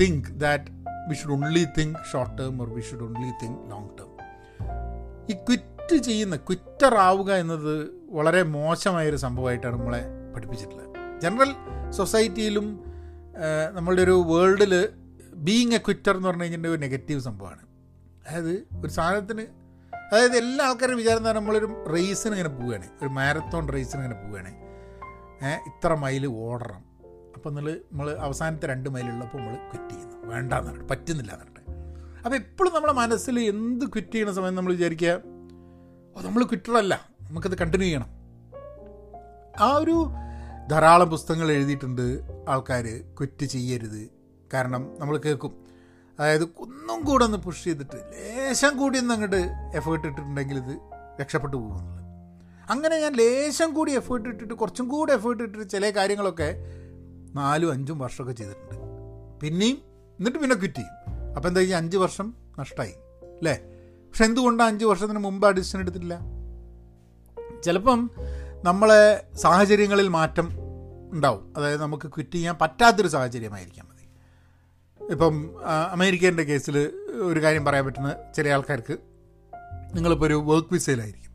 think 0.00 0.28
that 0.44 0.64
we 1.08 1.14
should 1.14 1.32
only 1.32 1.64
think 1.78 1.98
short 2.12 2.38
term 2.38 2.62
or 2.62 2.68
we 2.74 2.80
should 2.80 3.02
only 3.02 3.30
think 3.42 3.58
long 3.70 3.88
term 3.98 4.10
ഈ 5.30 5.34
ക്വിറ്റ് 5.34 5.96
ചെയ്യുന്ന 6.02 6.36
quitter 6.36 6.94
ആവുക 6.94 7.30
എന്നത് 7.32 7.88
വളരെ 8.10 8.42
മോശമായൊരു 8.42 9.16
സംഭവമായിട്ടാണ് 9.16 9.76
നമ്മളെ 9.78 10.02
പഠിപ്പിച്ചിട്ടുള്ളത്. 10.34 11.20
ജനറൽ 11.20 11.50
സൊസൈറ്റിയിലും 11.90 12.66
നമ്മളുടെ 13.74 14.02
ഒരു 14.02 14.24
വേൾഡിൽ 14.26 14.88
ബീങ് 15.34 15.72
എ 15.72 15.78
ക്വിറ്റർ 15.78 16.16
എന്ന് 16.16 16.28
പറഞ്ഞു 16.28 16.42
കഴിഞ്ഞിട്ടുണ്ടെങ്കിൽ 16.42 16.84
ഒരു 16.84 16.90
നെഗറ്റീവ് 16.90 17.20
സംഭവമാണ്. 17.20 17.62
അതായത് 18.28 18.54
ഒരു 18.84 18.92
സാധനത്തിന് 18.92 19.44
അതായത് 20.12 20.36
എല്ലാ 20.36 20.66
ആൾക്കാരും 20.66 20.96
വിചാരം 20.96 21.18
തന്നെ 21.18 21.32
നമ്മളൊരു 21.32 21.84
റേസിന് 21.94 22.32
ഇങ്ങനെ 22.32 22.48
പോവുകയാണ്. 22.48 22.88
ഒരു 23.02 23.08
മാരത്തോൺ 23.08 23.68
റേസിന് 23.68 24.02
ഇങ്ങനെ 24.02 24.22
പോവുകയാണ്. 24.22 24.52
ഇത്ര 25.68 25.94
മൈൽ 25.94 26.26
ഓടണം. 26.26 26.84
അപ്പോൾ 27.36 27.50
നമ്മൾ 27.50 27.80
നമ്മൾ 27.92 28.10
അവസാനത്തെ 28.10 28.66
രണ്ട് 28.66 28.90
മൈലുള്ളപ്പോൾ 28.90 29.38
നമ്മൾ 29.38 29.54
ക്വിറ്റ് 29.54 29.94
ചെയ്യുന്നു. 29.94 30.16
വേണ്ടാന്ന് 30.26 30.70
പറഞ്ഞിട്ട് 30.70 30.92
പറ്റുന്നില്ല 30.92 31.32
എന്നിട്ട് 31.32 31.60
അപ്പോൾ 32.24 32.36
എപ്പോഴും 32.36 32.74
നമ്മുടെ 32.74 32.92
മനസ്സിൽ 32.92 33.40
എന്ത് 33.40 33.84
ക്വിറ്റ് 33.84 34.12
ചെയ്യുന്ന 34.12 34.34
സമയം 34.34 34.54
നമ്മൾ 34.54 34.72
വിചാരിക്കുക 34.72 35.12
ഓ 36.16 36.20
നമ്മൾ 36.20 36.44
ക്വിറ്ററല്ല 36.44 37.08
നമുക്കത് 37.22 37.58
കണ്ടിന്യൂ 37.58 37.86
ചെയ്യണം. 37.86 38.10
ആ 39.60 39.76
ഒരു 39.76 40.10
ധാരാളം 40.70 41.10
പുസ്തകങ്ങൾ 41.10 41.52
എഴുതിയിട്ടുണ്ട് 41.52 42.20
ആൾക്കാർ 42.48 42.86
ക്വിറ്റ് 43.18 43.46
ചെയ്യരുത്. 43.46 44.10
കാരണം 44.54 44.96
നമ്മൾ 44.98 45.18
കേൾക്കും 45.18 45.67
അതായത് 46.18 46.42
ഒന്നും 46.42 47.04
കൂടെ 47.04 47.24
ഒന്ന് 47.24 47.38
പുഷ് 47.38 47.64
ചെയ്തിട്ട് 47.64 47.96
ലേശം 47.96 48.76
കൂടി 48.76 48.98
ഒന്ന് 48.98 49.14
അങ്ങോട്ട് 49.14 49.36
എഫേർട്ട് 49.74 50.06
ഇട്ടിട്ടുണ്ടെങ്കിൽ 50.06 50.58
ഇത് 50.58 50.78
രക്ഷപ്പെട്ടു 51.20 51.56
പോകുന്നുള്ളത് 51.56 51.98
അങ്ങനെ 52.70 53.00
ഞാൻ 53.00 53.12
ലേശം 53.12 53.74
കൂടി 53.74 53.92
എഫേർട്ട് 53.92 54.28
ഇട്ടിട്ട് 54.28 54.54
കുറച്ചും 54.54 54.88
കൂടി 54.88 55.12
എഫേർട്ട് 55.12 55.42
ഇട്ടിട്ട് 55.42 55.70
ചില 55.70 55.90
കാര്യങ്ങളൊക്കെ 55.90 56.54
നാലും 57.34 57.72
അഞ്ചും 57.72 57.98
വർഷമൊക്കെ 57.98 58.32
ചെയ്തിട്ടുണ്ട്. 58.32 58.74
പിന്നെയും 59.42 59.76
എന്നിട്ട് 60.18 60.38
പിന്നെ 60.38 60.56
ക്വിറ്റ് 60.56 60.74
ചെയ്യും. 60.74 61.34
അപ്പോൾ 61.36 61.48
എന്താ 61.48 61.76
അഞ്ച് 61.76 61.96
വർഷം 61.96 62.34
നഷ്ടമായി 62.58 62.92
അല്ലേ? 63.38 63.54
പക്ഷെ 64.06 64.24
എന്തുകൊണ്ടാണ് 64.24 64.70
അഞ്ച് 64.70 64.84
വർഷത്തിന് 64.84 65.18
മുമ്പ് 65.18 65.46
അഡിഷൻ 65.46 65.80
എടുത്തിട്ടില്ല? 65.80 66.20
ചിലപ്പം 67.64 68.10
നമ്മളെ 68.64 69.26
സാഹചര്യങ്ങളിൽ 69.36 70.08
മാറ്റം 70.08 70.48
ഉണ്ടാവും. 71.12 71.54
അതായത് 71.56 71.82
നമുക്ക് 71.82 72.08
ക്വിറ്റ് 72.08 72.32
ചെയ്യാൻ 72.32 72.58
പറ്റാത്തൊരു 72.60 73.08
സാഹചര്യമായിരിക്കാം. 73.08 73.87
ഇപ്പം 75.12 75.34
അമേരിക്കേന്റെ 75.92 76.42
കേസിൽ 76.42 76.76
ഒരു 77.22 77.40
കാര്യം 77.40 77.64
പറയാൻ 77.64 77.84
പറ്റുന്ന 77.86 78.16
ചില 78.36 78.48
ആൾക്കാർക്ക് 78.48 78.98
നിങ്ങളിപ്പോൾ 79.94 80.26
ഒരു 80.26 80.34
വർക്ക് 80.34 80.74
വിസയിലായിരിക്കും 80.74 81.34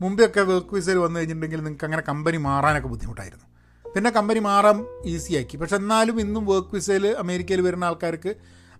മുമ്പെയൊക്കെ 0.00 0.40
വർക്ക് 0.40 0.74
വിസയിൽ 0.74 0.98
വന്നു 0.98 1.18
കഴിഞ്ഞിട്ടുണ്ടെങ്കിൽ 1.18 1.60
നിങ്ങൾക്ക് 1.60 1.84
അങ്ങനെ 1.84 2.02
കമ്പനി 2.08 2.36
മാറാനൊക്കെ 2.36 2.88
ബുദ്ധിമുട്ടായിരുന്നു. 2.88 3.46
പിന്നെ 3.94 4.10
കമ്പനി 4.10 4.38
മാറാൻ 4.38 4.86
ഈസിയാക്കി 5.04 5.56
പക്ഷെ 5.56 5.76
എന്നാലും 5.76 6.20
ഇന്നും 6.20 6.46
വർക്ക് 6.46 6.74
വിസയിൽ 6.74 7.06
അമേരിക്കയിൽ 7.06 7.60
വരുന്ന 7.60 7.84
ആൾക്കാർക്ക് 7.84 8.34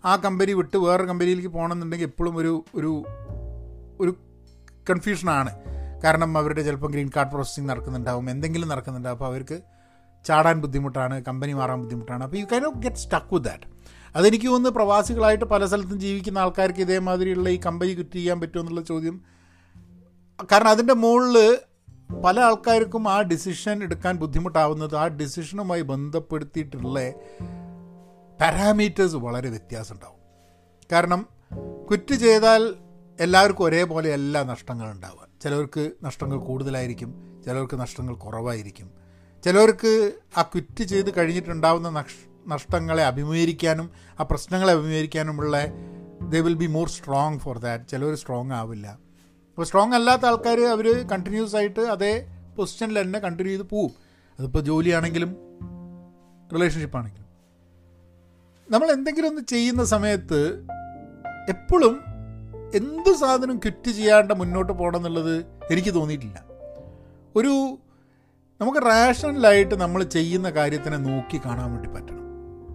ആ 0.04 0.16
കമ്പനി 0.16 0.52
വിട്ട് 0.52 0.76
വേറൊരു 0.76 1.08
കമ്പനിയിലേക്ക് 1.08 1.48
പോകണമെന്നുണ്ടെങ്കിൽ 1.48 2.06
എപ്പോഴും 2.06 2.36
ഒരു 2.36 2.64
ഒരു 2.74 3.04
ഒരു 4.00 4.16
കൺഫ്യൂഷനാണ് 4.90 5.52
കാരണം 6.04 6.38
അവരുടെ 6.38 6.62
ചിലപ്പോൾ 6.62 6.90
ഗ്രീൻ 6.90 7.10
കാർഡ് 7.16 7.30
പ്രോസസ്സിങ് 7.30 7.68
നടക്കുന്നുണ്ടാവും 7.68 8.30
എന്തെങ്കിലും 8.30 8.68
നടക്കുന്നുണ്ടാവും. 8.68 9.16
അപ്പോൾ 9.16 9.26
അവർക്ക് 9.26 9.60
ചാടാൻ 10.26 10.60
ബുദ്ധിമുട്ടാണ് 10.60 11.22
കമ്പനി 11.22 11.52
മാറാൻ 11.52 11.80
ബുദ്ധിമുട്ടാണ്. 11.80 12.24
അപ്പോൾ 12.24 12.36
you 12.36 12.44
kind 12.52 12.66
of 12.66 12.78
get 12.78 12.96
stuck 12.96 13.34
with 13.34 13.48
that 13.48 13.68
അതെനിക്ക് 14.16 14.46
തോന്നുന്നു 14.46 14.70
പ്രവാസികളായിട്ട് 14.70 15.44
പല 15.44 15.66
സ്ഥലത്തും 15.66 16.00
ജീവിക്കുന്ന 16.00 16.38
ആൾക്കാർക്ക് 16.38 16.78
ഇതേമാതിരിയുള്ള 16.78 17.48
ഈ 17.48 17.60
കമ്പനി 17.66 17.90
കിറ്റ് 17.90 18.12
ചെയ്യാൻ 18.12 18.40
പറ്റുമോ 18.40 18.62
എന്നുള്ള 18.62 18.80
ചോദ്യം. 18.80 19.24
കാരണം 20.52 20.68
അതിന്റെ 20.68 20.94
മുകളിൽ 20.94 21.58
പല 22.24 22.40
ആൾക്കാർക്കും 22.40 23.08
ആ 23.08 23.20
ഡിസിഷൻ 23.20 23.82
എടുക്കാൻ 23.82 24.16
ബുദ്ധിമുട്ടാവുന്നത് 24.16 24.96
ആ 24.96 25.06
ഡിസിഷനുമായി 25.06 25.82
ബന്ധപ്പെടുത്തിയിട്ടുള്ള 25.82 27.10
പാരാമീറ്റേഴ്സ് 28.40 29.16
വളരെ 29.16 29.50
വ്യത്യാസം 29.50 29.94
ഉണ്ടാവും. 29.94 30.18
കാരണം 30.92 31.26
കുറ്റ് 31.90 32.14
ചെയ്താൽ 32.14 32.74
എല്ലാവർക്കും 33.20 33.64
ഒരേപോലെ 33.64 34.10
എല്ലാ 34.10 34.42
നഷ്ടങ്ങൾ 34.42 34.90
ഉണ്ടാവുക. 34.90 35.28
ചിലവർക്ക് 35.42 35.90
നഷ്ടങ്ങൾ 36.02 36.38
കൂടുതലായിരിക്കും 36.38 37.42
ചിലവർക്ക് 37.44 37.76
നഷ്ടങ്ങൾ 37.80 38.14
കുറവായിരിക്കും. 38.14 38.90
ചിലവർക്ക് 39.44 40.12
ആ 40.36 40.42
ക്വിറ്റ് 40.42 40.84
ചെയ്ത് 40.84 41.16
കഴിഞ്ഞിട്ടുണ്ടാവുന്ന 41.16 41.88
നഷ്ടങ്ങളെ 42.48 43.04
അഭിമുഖീകരിക്കാനും 43.04 43.90
ആ 44.20 44.22
പ്രശ്നങ്ങളെ 44.22 44.72
അഭിമുഖീകരിക്കാനുമുള്ള 44.72 45.66
they 46.28 46.40
will 46.40 46.54
be 46.54 46.66
more 46.66 46.88
strong 46.88 47.38
for 47.38 47.58
that 47.58 47.84
ചിലവർ 47.88 48.14
സ്ട്രോങ് 48.14 48.52
ആവില്ല. 48.52 48.86
അപ്പോൾ 48.86 49.64
സ്ട്രോങ് 49.64 49.92
അല്ലാത്ത 49.92 50.26
ആൾക്കാർ 50.26 50.60
അവർ 50.60 51.06
കണ്ടിന്യൂസ് 51.06 51.56
ആയിട്ട് 51.56 51.80
അതേ 51.80 52.26
പൊസിഷനിൽ 52.56 53.00
തന്നെ 53.00 53.18
കണ്ടിന്യൂ 53.18 53.56
ചെയ്ത് 53.56 53.70
പോവും. 53.70 53.90
അതിപ്പോൾ 54.38 54.58
ജോലിയാണെങ്കിലും 54.58 55.36
റിലേഷൻഷിപ്പ് 56.54 56.96
ആണെങ്കിലും. 56.96 57.26
നമ്മൾ 58.70 58.90
എന്തെങ്കിലും 58.90 59.28
ഒന്ന് 59.28 59.42
ചെയ്യുന്ന 59.42 59.84
സമയത്ത് 59.84 60.66
എപ്പോഴും 61.48 62.00
എന്ത് 62.74 63.16
സാധനം 63.16 63.56
ക്വിറ്റ് 63.56 63.90
ചെയ്യാണ്ട് 63.90 64.34
മുന്നോട്ട് 64.34 64.72
പോകണം 64.72 64.96
എന്നുള്ളത് 64.96 65.44
എനിക്ക് 65.70 65.94
തോന്നിയിട്ടില്ല. 65.94 66.44
ഒരു 67.36 67.78
നമുക്ക് 68.60 68.78
റാഷണലായിട്ട് 68.78 69.74
നമ്മൾ 69.74 70.02
ചെയ്യുന്ന 70.02 70.50
കാര്യത്തിനെ 70.50 70.96
നോക്കി 70.96 71.40
കാണാൻ 71.44 71.72
വേണ്ടി 71.72 71.88
പറ്റണം. 71.88 72.21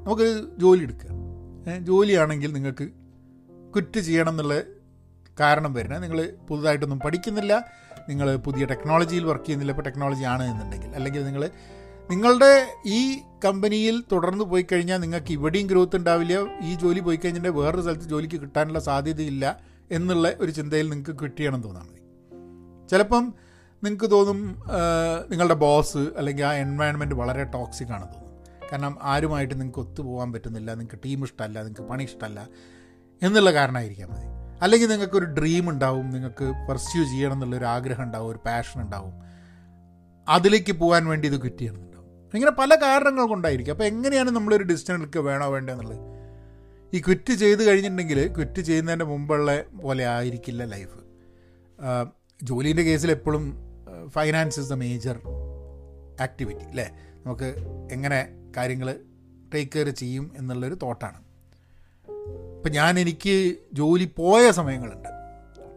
നമുക്ക് 0.07 0.45
ജോലി 0.57 0.83
എടുക്കുക. 0.83 1.77
ജോലിയാണെങ്കിൽ 1.79 2.53
നിങ്ങൾക്ക് 2.53 2.85
കുറ്റ് 3.75 3.99
ചെയ്യണം 3.99 4.29
എന്നുള്ള 4.29 4.61
കാരണം 5.39 5.73
വരുന്നത്. 5.73 6.03
നിങ്ങൾ 6.03 6.19
പുതുതായിട്ടൊന്നും 6.49 6.99
പഠിക്കുന്നില്ല. 6.99 7.53
നിങ്ങൾ 8.09 8.35
പുതിയ 8.35 8.65
ടെക്നോളജിയിൽ 8.65 9.23
വർക്ക് 9.25 9.45
ചെയ്യുന്നില്ല. 9.45 9.71
ഇപ്പോൾ 9.71 9.81
ടെക്നോളജി 9.81 10.23
ആണ് 10.23 10.43
എന്നുണ്ടെങ്കിൽ. 10.43 10.87
അല്ലെങ്കിൽ 10.87 11.25
നിങ്ങൾ 11.25 11.49
നിങ്ങളുടെ 12.11 12.67
ഈ 12.85 13.17
കമ്പനിയിൽ 13.45 14.03
തുടർന്ന് 14.11 14.43
പോയി 14.43 14.65
കഴിഞ്ഞാൽ 14.71 14.97
നിങ്ങൾക്ക് 14.97 15.31
ഇവിടെയും 15.31 15.67
ഗ്രോത്ത് 15.67 15.95
ഉണ്ടാവില്ല. 15.95 16.33
ഈ 16.65 16.75
ജോലി 16.75 16.99
പോയി 16.99 17.15
കഴിഞ്ഞിട്ടുണ്ടെങ്കിൽ 17.15 17.65
വേറൊരു 17.65 17.81
സ്ഥലത്ത് 17.81 18.07
ജോലിക്ക് 18.13 18.41
കിട്ടാനുള്ള 18.41 18.79
സാധ്യതയില്ല 18.79 19.59
എന്നുള്ള 19.91 20.33
ഒരു 20.39 20.51
ചിന്തയിൽ 20.51 20.89
നിങ്ങൾക്ക് 20.89 21.19
ക്വിറ്റ് 21.19 21.37
ചെയ്യണം 21.37 21.63
തോന്നാൻ 21.63 21.85
മതി. 21.85 22.03
ചിലപ്പം 22.87 23.33
നിങ്ങൾക്ക് 23.83 24.11
തോന്നും 24.11 24.39
നിങ്ങളുടെ 25.29 25.53
ബോസ് 25.53 25.97
അല്ലെങ്കിൽ 25.97 26.45
ആ 26.45 26.53
എൻവയൺമെന്റ് 26.53 27.15
വളരെ 27.15 27.43
ടോക്സിക് 27.43 27.87
ആണെന്ന് 27.87 28.13
തോന്നും. 28.13 28.26
കാരണം 28.71 28.97
ആരുമായിട്ട് 29.01 29.53
നിങ്ങൾക്ക് 29.59 29.79
ഒത്തുപോകാൻ 29.79 30.33
പറ്റുന്നില്ല 30.33 30.69
നിങ്ങൾക്ക് 30.73 30.99
ടീം 31.05 31.23
ഇഷ്ടമല്ല 31.23 31.57
നിങ്ങൾക്ക് 31.63 31.85
പണി 31.91 32.03
ഇഷ്ടമല്ല 32.03 32.39
എന്നുള്ള 33.21 33.51
കാരണമായിരിക്കാം 33.53 34.09
മതി. 34.09 34.27
അല്ലെങ്കിൽ 34.63 34.87
നിങ്ങൾക്കൊരു 34.87 35.25
ഡ്രീം 35.25 35.69
ഉണ്ടാവും 35.69 36.11
നിങ്ങൾക്ക് 36.11 36.45
പെർസ്യൂ 36.69 37.01
ചെയ്യണം 37.03 37.33
എന്നുള്ളൊരു 37.33 37.65
ആഗ്രഹം 37.65 38.03
ഉണ്ടാവും 38.03 38.29
ഒരു 38.31 38.39
പാഷൻ 38.45 38.81
ഉണ്ടാവും. 38.81 39.13
അതിലേക്ക് 40.27 40.73
പോകാൻ 40.73 41.03
വേണ്ടി 41.07 41.27
ഇത് 41.27 41.37
ക്വിറ്റ് 41.41 41.57
ചെയ്യണമെന്നുണ്ടാവും 41.57 42.33
ഇങ്ങനെ 42.33 42.51
പല 42.51 42.75
കാരണങ്ങൾ 42.75 43.25
കൊണ്ടായിരിക്കും. 43.25 43.73
അപ്പോൾ 43.73 43.83
എങ്ങനെയാണ് 43.83 44.29
നമ്മളൊരു 44.29 44.63
ഡിസിഷൻ 44.63 44.93
എടുക്കുക 44.95 45.21
വേണോ 45.21 45.47
വേണ്ടോ 45.51 45.73
എന്നുള്ളത് 45.73 45.99
ഈ 46.93 46.99
ക്വിറ്റ് 47.01 47.33
ചെയ്ത് 47.33 47.61
കഴിഞ്ഞിട്ടുണ്ടെങ്കിൽ 47.67 48.19
ക്വിറ്റ് 48.35 48.61
ചെയ്യുന്നതിന്റെ 48.61 49.05
മുമ്പുള്ള 49.05 49.63
പോലെ 49.83 50.07
ആയിരിക്കില്ല 50.07 50.65
ലൈഫ് 50.65 50.99
ജോലീന്റെ 52.43 52.83
കേസിൽ 52.83 53.11
എപ്പോഴും 53.11 53.43
finance 54.07 54.59
is 54.59 54.69
the 54.69 54.73
major 54.73 55.17
activity 56.21 56.63
അല്ലേ 56.63 56.87
നമുക്ക് 57.27 57.49
എങ്ങനെ 57.91 58.19
കാര്യങ്ങൾ 58.57 58.89
ടേക്ക് 59.53 59.71
കെയർ 59.75 59.89
ചെയ്യും 60.01 60.25
എന്നുള്ളൊരു 60.37 60.77
തോട്ടാണ് 60.83 61.19
ഇപ്പം 62.57 62.71
ഞാൻ 62.71 62.93
എനിക്ക് 62.99 63.35
ജോലി 63.73 64.05
പോയ 64.17 64.51
സമയങ്ങളുണ്ട്. 64.51 65.09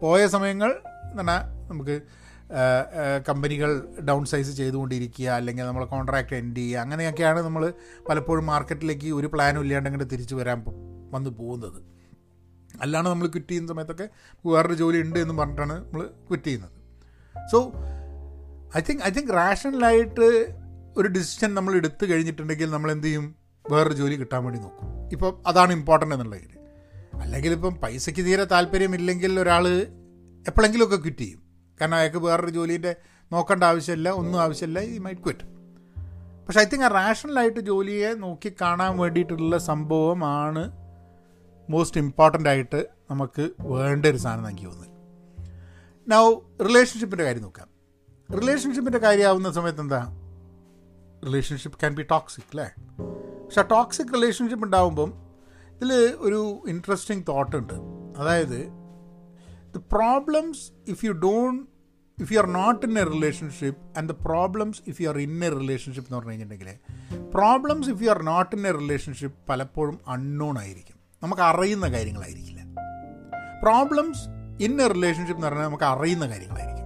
പോയ 0.01 0.21
സമയങ്ങൾ 0.27 0.71
എന്ന് 1.11 1.23
പറഞ്ഞാൽ 1.23 1.41
നമുക്ക് 1.71 1.95
കമ്പനികൾ 3.27 3.69
ഡൗൺ 4.07 4.23
സൈസ് 4.31 4.51
ചെയ്തുകൊണ്ടിരിക്കുക 4.57 5.27
അല്ലെങ്കിൽ 5.29 5.63
നമ്മൾ 5.63 5.83
കോൺട്രാക്റ്റ് 5.85 6.35
എൻഡ് 6.35 6.57
ചെയ്യുക 6.57 6.79
അങ്ങനെയൊക്കെയാണ് 6.79 7.39
നമ്മൾ 7.39 7.63
പലപ്പോഴും 8.09 8.45
മാർക്കറ്റിലേക്ക് 8.45 9.09
ഒരു 9.19 9.27
പ്ലാനും 9.33 9.61
ഇല്ലാണ്ട് 9.61 10.07
തിരിച്ചു 10.13 10.35
വരാൻ 10.35 10.59
വന്ന് 11.13 11.29
പോകുന്നത്. 11.29 11.79
അല്ലാണ്ട് 12.81 13.09
നമ്മൾ 13.09 13.27
ക്വിറ്റ് 13.27 13.51
ചെയ്യുന്ന 13.51 13.73
സമയത്തൊക്കെ 13.73 14.07
വേറൊരു 14.47 14.73
ജോലി 14.73 14.99
ഉണ്ട് 15.05 15.19
എന്ന് 15.19 15.33
പറഞ്ഞിട്ടാണ് 15.33 15.75
നമ്മൾ 15.85 16.03
ക്വിറ്റ് 16.29 16.47
ചെയ്യുന്നത്. 16.47 16.75
So 17.51 17.57
I 18.77 18.81
think 18.89 19.03
I 19.03 19.11
think 19.17 19.31
റാഷണലായിട്ട് 19.33 20.27
ഒരു 20.97 21.07
ഡിസിഷൻ 21.07 21.53
നമ്മൾ 21.53 21.75
എടുത്തു 21.75 22.05
കഴിഞ്ഞിട്ടുണ്ടെങ്കിൽ 22.05 22.69
നമ്മൾ 22.71 22.91
എന്ത് 22.91 23.07
ചെയ്യും? 23.07 23.35
വേറൊരു 23.71 23.93
ജോലി 23.93 24.15
കിട്ടാൻ 24.15 24.43
വേണ്ടി 24.43 24.59
നോക്കും. 24.59 25.09
ഇപ്പം 25.11 25.41
അതാണ് 25.47 25.73
ഇമ്പോർട്ടന്റ് 25.73 26.15
എന്നുള്ളതിൽ 26.15 26.57
അല്ലെങ്കിൽ 27.21 27.51
ഇപ്പം 27.51 27.75
പൈസയ്ക്ക് 27.75 28.25
തീരെ 28.25 28.43
താല്പര്യമില്ലെങ്കിൽ 28.43 29.39
ഒരാൾ 29.39 29.67
എപ്പോഴെങ്കിലുമൊക്കെ 30.47 30.95
ക്വിറ്റ് 30.95 31.17
ചെയ്യും. 31.17 31.41
കാരണം 31.81 31.95
അയാൾക്ക് 31.95 32.17
വേറൊരു 32.17 32.49
ജോലീന്റെ 32.49 32.95
നോക്കേണ്ട 33.31 33.63
ആവശ്യമില്ല 33.63 34.09
ഒന്നും 34.09 34.41
ആവശ്യമില്ല 34.41 34.79
ഈ 34.79 34.97
മൈറ്റ് 34.97 35.21
ക്വിറ്റ് 35.21 35.45
പക്ഷേ 36.47 36.59
ഐ 36.59 36.63
തിങ്ക് 36.63 36.85
ആ 36.85 36.87
റാഷണലായിട്ട് 36.87 37.59
ജോലിയെ 37.59 38.13
നോക്കി 38.13 38.55
കാണാൻ 38.61 38.97
വേണ്ടിയിട്ടുള്ള 38.97 39.57
സംഭവമാണ് 39.57 40.63
മോസ്റ്റ് 41.69 42.01
ഇമ്പോർട്ടന്റ് 42.01 42.49
ആയിട്ട് 42.49 42.87
നമുക്ക് 43.11 43.51
വേണ്ട 43.59 44.05
ഒരു 44.05 44.17
സാധനം 44.17 44.49
എനിക്ക് 44.49 44.67
തോന്നുന്നത് 44.67 44.89
നൗ 46.07 46.39
റിലേഷൻഷിപ്പിന്റെ 46.67 47.23
കാര്യം 47.23 47.41
നോക്കാം. 47.41 47.67
റിലേഷൻഷിപ്പിന്റെ 48.29 48.97
കാര്യമാവുന്ന 48.97 49.51
സമയത്ത് 49.51 49.81
എന്താ? 49.81 50.20
റിലേഷൻഷിപ്പ് 51.25 51.79
ക്യാൻ 51.79 51.95
ബി 51.95 52.03
ടോക്സിക് 52.03 52.43
അല്ലേ? 52.51 52.69
പക്ഷെ 53.45 53.61
ആ 53.61 53.63
ടോക്സിക് 53.63 54.13
റിലേഷൻഷിപ്പ് 54.13 54.65
ഉണ്ടാകുമ്പം 54.65 55.13
ഇതിൽ 55.75 55.93
ഒരു 56.19 56.63
ഇൻട്രസ്റ്റിംഗ് 56.67 57.23
തോട്ട് 57.27 57.55
ഉണ്ട്. 57.55 57.73
അതായത് 58.17 58.69
the 59.75 59.77
problems 59.77 60.71
if 60.87 61.05
you 61.05 61.11
don't 61.11 61.71
if 62.21 62.33
you 62.33 62.39
are 62.39 62.45
not 62.45 62.85
in 62.85 62.99
a 62.99 63.03
relationship 63.03 63.97
and 63.97 64.09
the 64.09 64.11
problems 64.11 64.81
if 64.87 65.01
you 65.01 65.09
are 65.09 65.17
in 65.17 65.45
a 65.45 65.49
relationship 65.49 66.09
എന്ന് 66.09 66.17
പറഞ്ഞു 66.17 66.31
കഴിഞ്ഞിട്ടുണ്ടെങ്കിൽ 66.31 67.31
problems 67.31 67.89
if 67.89 68.03
you 68.03 68.09
are 68.09 68.23
not 68.23 68.55
in 68.55 68.67
a 68.67 68.71
relationship 68.71 69.37
പലപ്പോഴും 69.49 69.99
unknown 70.07 70.59
ആയിരിക്കും. 70.59 70.95
നമുക്ക് 71.23 71.41
അറിയുന്ന 71.41 71.91
കാര്യങ്ങളായിരിക്കില്ല. 71.91 72.61
പ്രോബ്ലംസ് 73.61 74.19
ഇൻ 74.63 74.81
എ 74.81 74.87
റിലേഷൻഷിപ്പ് 74.87 75.35
എന്ന് 75.35 75.47
പറഞ്ഞാൽ 75.47 75.63
നമുക്ക് 75.63 75.83
അറിയുന്ന 75.83 76.29
കാര്യങ്ങളായിരിക്കും. 76.29 76.85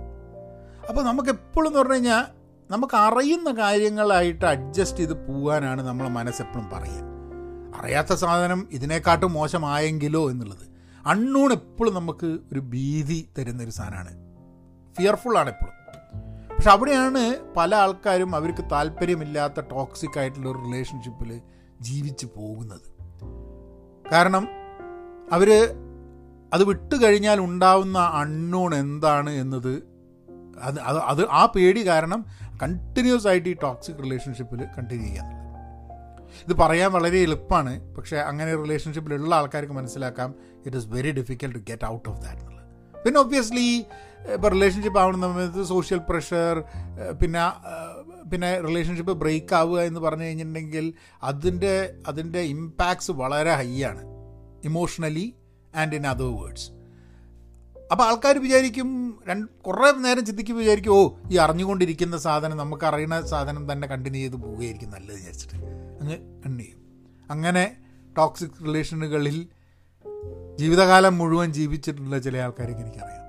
അപ്പോൾ 0.90 1.04
നമുക്ക് 1.04 1.30
എപ്പോഴും 1.30 1.68
എന്ന് 1.68 1.80
പറഞ്ഞു 1.80 1.94
കഴിഞ്ഞാൽ 1.94 2.35
നമുക്ക് 2.72 2.98
അറിയുന്ന 2.98 3.52
കാര്യങ്ങളായിട്ട് 3.52 4.46
അഡ്ജസ്റ്റ് 4.46 4.98
ചെയ്ത് 4.98 5.28
പോകാനാണ് 5.28 5.82
നമ്മളെ 5.82 6.10
മനസ്സെപ്പോഴും 6.10 6.70
പറയുക. 6.70 7.16
അറിയാത്ത 7.80 8.14
സാധനം 8.14 8.68
ഇതിനെക്കാട്ടും 8.72 9.34
മോശമായെങ്കിലോ 9.34 10.32
എന്നുള്ളത്. 10.32 10.76
അണ്ണൂൺ 11.06 11.52
എപ്പോഴും 11.52 11.94
നമുക്ക് 11.94 12.38
ഒരു 12.54 12.60
ഭീതി 12.60 13.30
തരുന്നൊരു 13.40 13.70
സാധനമാണ്. 13.70 14.14
ഫിയർഫുള്ളാണ് 14.96 15.50
എപ്പോഴും 15.50 15.76
പക്ഷെ 16.56 16.72
അവിടെയാണ് 16.72 17.54
പല 17.58 17.76
ആൾക്കാരും 17.76 18.36
അവർക്ക് 18.36 18.70
താല്പര്യമില്ലാത്ത 18.72 19.60
ടോക്സിക് 19.60 20.20
ആയിട്ടുള്ള 20.20 20.50
ഒരു 20.50 20.58
റിലേഷൻഷിപ്പിൽ 20.58 21.42
ജീവിച്ച് 21.82 22.26
പോകുന്നത്. 22.36 22.96
കാരണം 24.12 24.48
അവർ 25.32 25.76
അത് 26.54 26.64
വിട്ടു 26.64 26.96
കഴിഞ്ഞാൽ 26.96 27.40
ഉണ്ടാവുന്ന 27.40 28.00
അണ്ണൂൺ 28.00 28.76
എന്താണ് 28.76 29.30
എന്നത് 29.30 29.96
അത് 30.62 30.80
അത് 30.80 31.30
ആ 31.30 31.46
പേടി 31.56 31.88
കാരണം 31.88 32.26
കണ്ടിന്യൂസ് 32.62 33.28
ആയിട്ട് 33.28 33.50
ഈ 33.50 33.56
ടോക്സിക് 33.64 34.00
റിലേഷൻഷിപ്പിൽ 34.06 34.62
കണ്ടിന്യൂ 34.78 35.08
ചെയ്യുക 35.08 35.44
ഇത് 36.46 36.54
പറയാൻ 36.62 36.90
വളരെ 36.94 37.20
എളുപ്പമാണ്. 37.22 37.74
പക്ഷേ 37.96 38.18
അങ്ങനെ 38.18 38.56
റിലേഷൻഷിപ്പിലുള്ള 38.56 39.36
ആൾക്കാർക്ക് 39.36 39.74
മനസ്സിലാക്കാം. 39.74 40.36
It 40.66 40.78
is 40.78 40.88
very 40.88 41.12
difficult 41.12 41.56
to 41.60 41.64
get 41.70 41.86
out 41.86 42.10
of 42.10 42.20
that 42.26 42.42
എന്നുള്ളത്. 42.42 42.66
പിന്നെ 43.06 43.20
ഒബ്വിയസ്ലി 43.20 43.86
ഇപ്പോൾ 44.36 44.48
റിലേഷൻഷിപ്പ് 44.48 45.00
ആവുന്ന 45.00 45.28
സമയത്ത് 45.28 45.64
സോഷ്യൽ 45.64 46.00
പ്രഷർ 46.10 46.64
പിന്നെ 47.22 47.42
പിന്നെ 48.32 48.62
റിലേഷൻഷിപ്പ് 48.62 49.14
ബ്രേക്ക് 49.14 49.56
ആവുക 49.56 49.80
എന്ന് 49.82 50.00
പറഞ്ഞു 50.00 50.24
കഴിഞ്ഞിട്ടുണ്ടെങ്കിൽ 50.24 50.94
അതിന്റെ 51.24 51.94
അതിന്റെ 52.08 52.40
ഇമ്പാക്ട്സ് 52.40 53.12
വളരെ 53.12 53.54
ഹൈ 53.54 53.84
ആണ്. 53.84 54.04
Emotionally 54.64 55.36
and 55.76 55.96
in 55.96 56.08
other 56.08 56.32
words 56.42 56.68
അപ്പോൾ 57.92 58.04
ആൾക്കാർ 58.04 58.38
വിചാരിക്കും 58.38 59.20
രണ്ട് 59.28 59.48
കുറേ 59.48 59.92
നേരം 59.92 60.26
ചിന്തിക്കുമ്പോൾ 60.26 60.62
വിചാരിക്കും 60.62 60.92
ഓ 60.92 61.10
ഈ 61.32 61.38
അറിഞ്ഞുകൊണ്ടിരിക്കുന്ന 61.38 62.18
സാധനം 62.18 62.58
നമുക്ക് 62.58 62.86
അറിയുന്ന 62.86 63.26
സാധനം 63.26 63.72
തന്നെ 63.72 63.88
കണ്ടിന്യൂ 63.88 64.22
ചെയ്ത് 64.22 64.36
പോവുകയായിരിക്കും 64.36 64.92
നല്ലത് 64.92 65.16
വിചാരിച്ചിട്ട്. 65.16 65.56
അങ്ങ് 66.02 66.14
എണ്ണ 66.46 66.58
ചെയ്യും. 66.58 66.80
അങ്ങനെ 67.30 67.78
ടോക്സിക് 68.18 68.66
റിലേഷനുകളിൽ 68.66 69.48
ജീവിതകാലം 70.60 71.18
മുഴുവൻ 71.18 71.54
ജീവിച്ചിട്ടുള്ള 71.54 72.20
ചില 72.20 72.38
ആൾക്കാർക്ക് 72.38 72.80
എനിക്കറിയാം. 72.80 73.26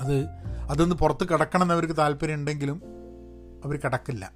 അത് 0.00 0.26
അതൊന്ന് 0.70 0.96
പുറത്ത് 0.96 1.28
കിടക്കണം 1.28 1.62
എന്നവർക്ക് 1.62 1.96
താല്പര്യം 1.96 2.34
ഉണ്ടെങ്കിലും 2.34 2.82
അവർ 3.64 3.76
കിടക്കില്ല. 3.76 4.32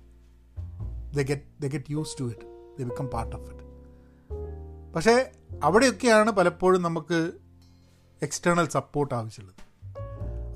They 1.16 1.22
get 1.22 1.62
they 1.62 1.66
get 1.66 1.90
used 1.90 2.20
to 2.20 2.24
it 2.24 2.82
they 2.82 2.84
become 2.84 3.06
part 3.06 3.36
of 3.36 3.50
it 3.50 3.66
പക്ഷേ 4.94 5.30
അവിടെയൊക്കെയാണ് 5.62 6.30
പലപ്പോഴും 6.30 6.82
നമുക്ക് 6.82 7.32
എക്സ്റ്റേണൽ 8.22 8.68
സപ്പോർട്ട് 8.68 9.14
ആവശ്യമുള്ളത്. 9.14 9.62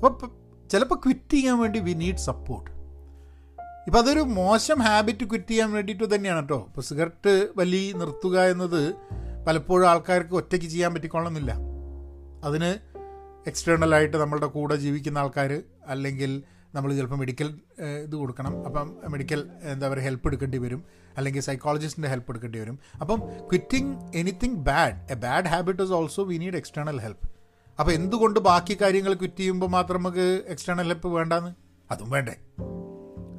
അപ്പോൾ 0.05 0.31
ചിലപ്പോൾ 0.69 0.95
ക്വിറ്റ് 0.95 1.33
ചെയ്യാൻ 1.33 1.59
വേണ്ടി 1.59 1.79
വി 1.79 1.93
നീഡ് 1.93 2.15
സപ്പോർട്ട് 2.15 2.71
ഇപ്പം 3.87 3.99
അതൊരു 3.99 4.19
മോശം 4.19 4.79
ഹാബിറ്റ് 4.79 5.25
ക്വിറ്റ് 5.25 5.47
ചെയ്യാൻ 5.47 5.71
വേണ്ടിയിട്ട് 5.71 6.15
തന്നെയാണ് 6.15 6.41
കേട്ടോ 6.41 6.65
ഇപ്പോൾ 6.67 6.81
സിഗരറ്റ് 6.81 7.47
വലി 7.57 7.91
നിർത്തുക 7.91 8.41
എന്നത് 8.41 8.93
പലപ്പോഴും 9.47 9.89
ആൾക്കാർക്ക് 9.89 10.33
ഒറ്റയ്ക്ക് 10.33 10.67
ചെയ്യാൻ 10.67 10.93
പറ്റിക്കൊള്ളണമെന്നില്ല. 10.93 11.51
അതിന് 12.43 12.79
എക്സ്റ്റേണലായിട്ട് 13.47 14.17
നമ്മളുടെ 14.17 14.45
കൂടെ 14.45 14.75
ജീവിക്കുന്ന 14.75 15.17
ആൾക്കാർ 15.17 15.63
അല്ലെങ്കിൽ 15.87 16.43
നമ്മൾ 16.75 16.95
ചിലപ്പോൾ 16.95 17.15
മെഡിക്കൽ 17.15 17.59
ഇത് 18.03 18.15
കൊടുക്കണം. 18.15 18.65
അപ്പം 18.65 18.97
മെഡിക്കൽ 19.09 19.49
എന്താ 19.61 19.89
പറയുക 19.89 20.03
ഹെൽപ്പ് 20.03 20.27
എടുക്കേണ്ടി 20.27 20.57
വരും. 20.57 20.83
അല്ലെങ്കിൽ 21.17 21.41
സൈക്കോളജിസ്റ്റിന്റെ 21.41 22.09
ഹെൽപ്പ് 22.09 22.31
എടുക്കേണ്ടി 22.31 22.59
വരും. 22.59 22.79
അപ്പം 23.01 23.19
quitting 23.19 24.11
anything 24.15 24.55
bad 24.55 25.11
a 25.11 25.15
bad 25.15 25.45
habit 25.45 25.83
is 25.83 25.91
also 25.91 26.23
we 26.23 26.37
need 26.37 26.55
external 26.55 27.01
help 27.01 27.30
അപ്പോൾ 27.81 27.91
എന്തുകൊണ്ട് 27.91 28.39
ബാക്കി 28.39 28.77
കാര്യങ്ങൾ 28.81 29.13
ക്വിറ്റ് 29.13 29.39
ചെയ്യുമ്പോൾ 29.39 29.65
മാത്രം 29.65 29.97
നമുക്ക് 29.97 30.43
എക്സ്റ്റേണൽ 30.47 30.81
ഹെൽപ്പ് 30.81 31.07
വേണ്ടാന്ന്? 31.07 31.51
അതും 31.91 32.09
വേണ്ടേ. 32.09 32.35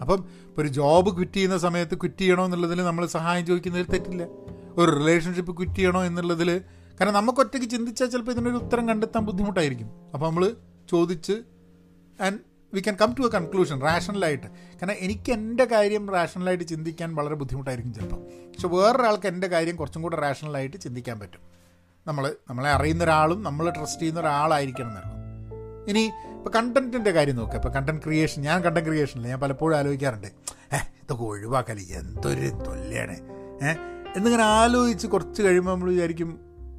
അപ്പം 0.01 0.25
ഒരു 0.59 0.69
ജോബ് 0.69 1.17
ക്വിറ്റ് 1.17 1.33
ചെയ്യുന്ന 1.33 1.59
സമയത്ത് 1.59 1.95
ക്വിറ്റ് 1.95 2.21
ചെയ്യണോ 2.21 2.45
എന്നുള്ളതിൽ 2.45 2.85
നമ്മൾ 2.85 3.07
സഹായം 3.07 3.47
ചോദിക്കുന്നതിൽ 3.47 3.87
തെറ്റില്ല. 3.87 4.25
ഒരു 4.77 4.91
റിലേഷൻഷിപ്പ് 4.91 5.57
ക്വിറ്റ് 5.57 5.75
ചെയ്യണോ 5.75 6.05
എന്നുള്ളതിൽ 6.05 6.59
കാരണം 7.01 7.13
നമുക്ക് 7.13 7.39
ഒറ്റയ്ക്ക് 7.39 7.69
ചിന്തിച്ചാൽ 7.69 8.07
ചിലപ്പോൾ 8.07 8.33
ഇതിനൊരു 8.33 8.57
ഉത്തരം 8.57 8.89
കണ്ടെത്താൻ 8.89 9.23
ബുദ്ധിമുട്ടായിരിക്കും. 9.25 9.91
അപ്പോൾ 10.15 10.27
നമ്മൾ 10.27 10.57
ചോദിച്ച് 10.91 11.33
and 12.21 12.39
we 12.75 12.81
can 12.81 12.97
come 13.03 13.15
to 13.19 13.23
a 13.23 13.31
conclusion 13.31 13.83
റാഷണലായിട്ട് 13.83 14.47
കാരണം 14.47 14.95
എനിക്ക് 14.99 15.33
എന്റെ 15.33 15.65
കാര്യം 15.65 16.11
റാഷണലായിട്ട് 16.11 16.65
ചിന്തിക്കാൻ 16.65 17.15
വളരെ 17.15 17.35
ബുദ്ധിമുട്ടായിരിക്കും 17.35 17.95
ചിലപ്പോൾ 17.95 18.17
പക്ഷെ 18.51 18.69
വേറൊരാൾക്ക് 18.69 19.27
എന്റെ 19.27 19.47
കാര്യം 19.47 19.77
കുറച്ചും 19.77 20.03
കൂടെ 20.03 20.17
റാഷണലായിട്ട് 20.17 20.77
ചിന്തിക്കാൻ 20.77 21.21
പറ്റും. 21.21 21.52
നമ്മൾ 22.07 22.37
നമ്മളെ 22.49 22.71
അറിയുന്ന 22.71 23.05
ഒരാളും 23.05 23.43
നമ്മൾ 23.43 23.71
ട്രസ്റ്റ് 23.71 24.03
ചെയ്യുന്ന 24.03 24.21
ഒരാളായിരിക്കണം 24.21 24.89
എന്നുള്ളൂ 24.91 25.11
ഇനി 25.89 26.03
ഇപ്പോൾ 26.37 26.51
കണ്ടന്റിന്റെ 26.51 27.11
കാര്യം 27.11 27.37
നോക്കുക 27.37 27.57
ഇപ്പോൾ 27.57 27.69
കണ്ടന്റ് 27.69 28.03
ക്രിയേഷൻ 28.03 28.43
ഞാൻ 28.43 28.63
കണ്ടന്റ് 28.63 28.89
ക്രിയേഷനില്ല 28.89 29.29
ഞാൻ 29.29 29.41
പലപ്പോഴും 29.41 29.77
ആലോചിക്കാറുണ്ട്. 29.79 30.27
ഏഹ് 30.73 30.87
ഇതൊക്കെ 31.03 31.25
ഒഴിവാക്കൽ 31.25 31.79
എന്തൊരു 32.01 32.49
തൊല്ലയാണ് 32.67 33.17
ഏഹ് 33.67 33.79
എന്നിങ്ങനെ 34.17 34.43
ആലോചിച്ച് 34.43 35.07
കുറച്ച് 35.07 35.43
കഴിയുമ്പോൾ 35.43 35.71
നമ്മൾ 35.71 35.91
വിചാരിക്കും 35.91 36.31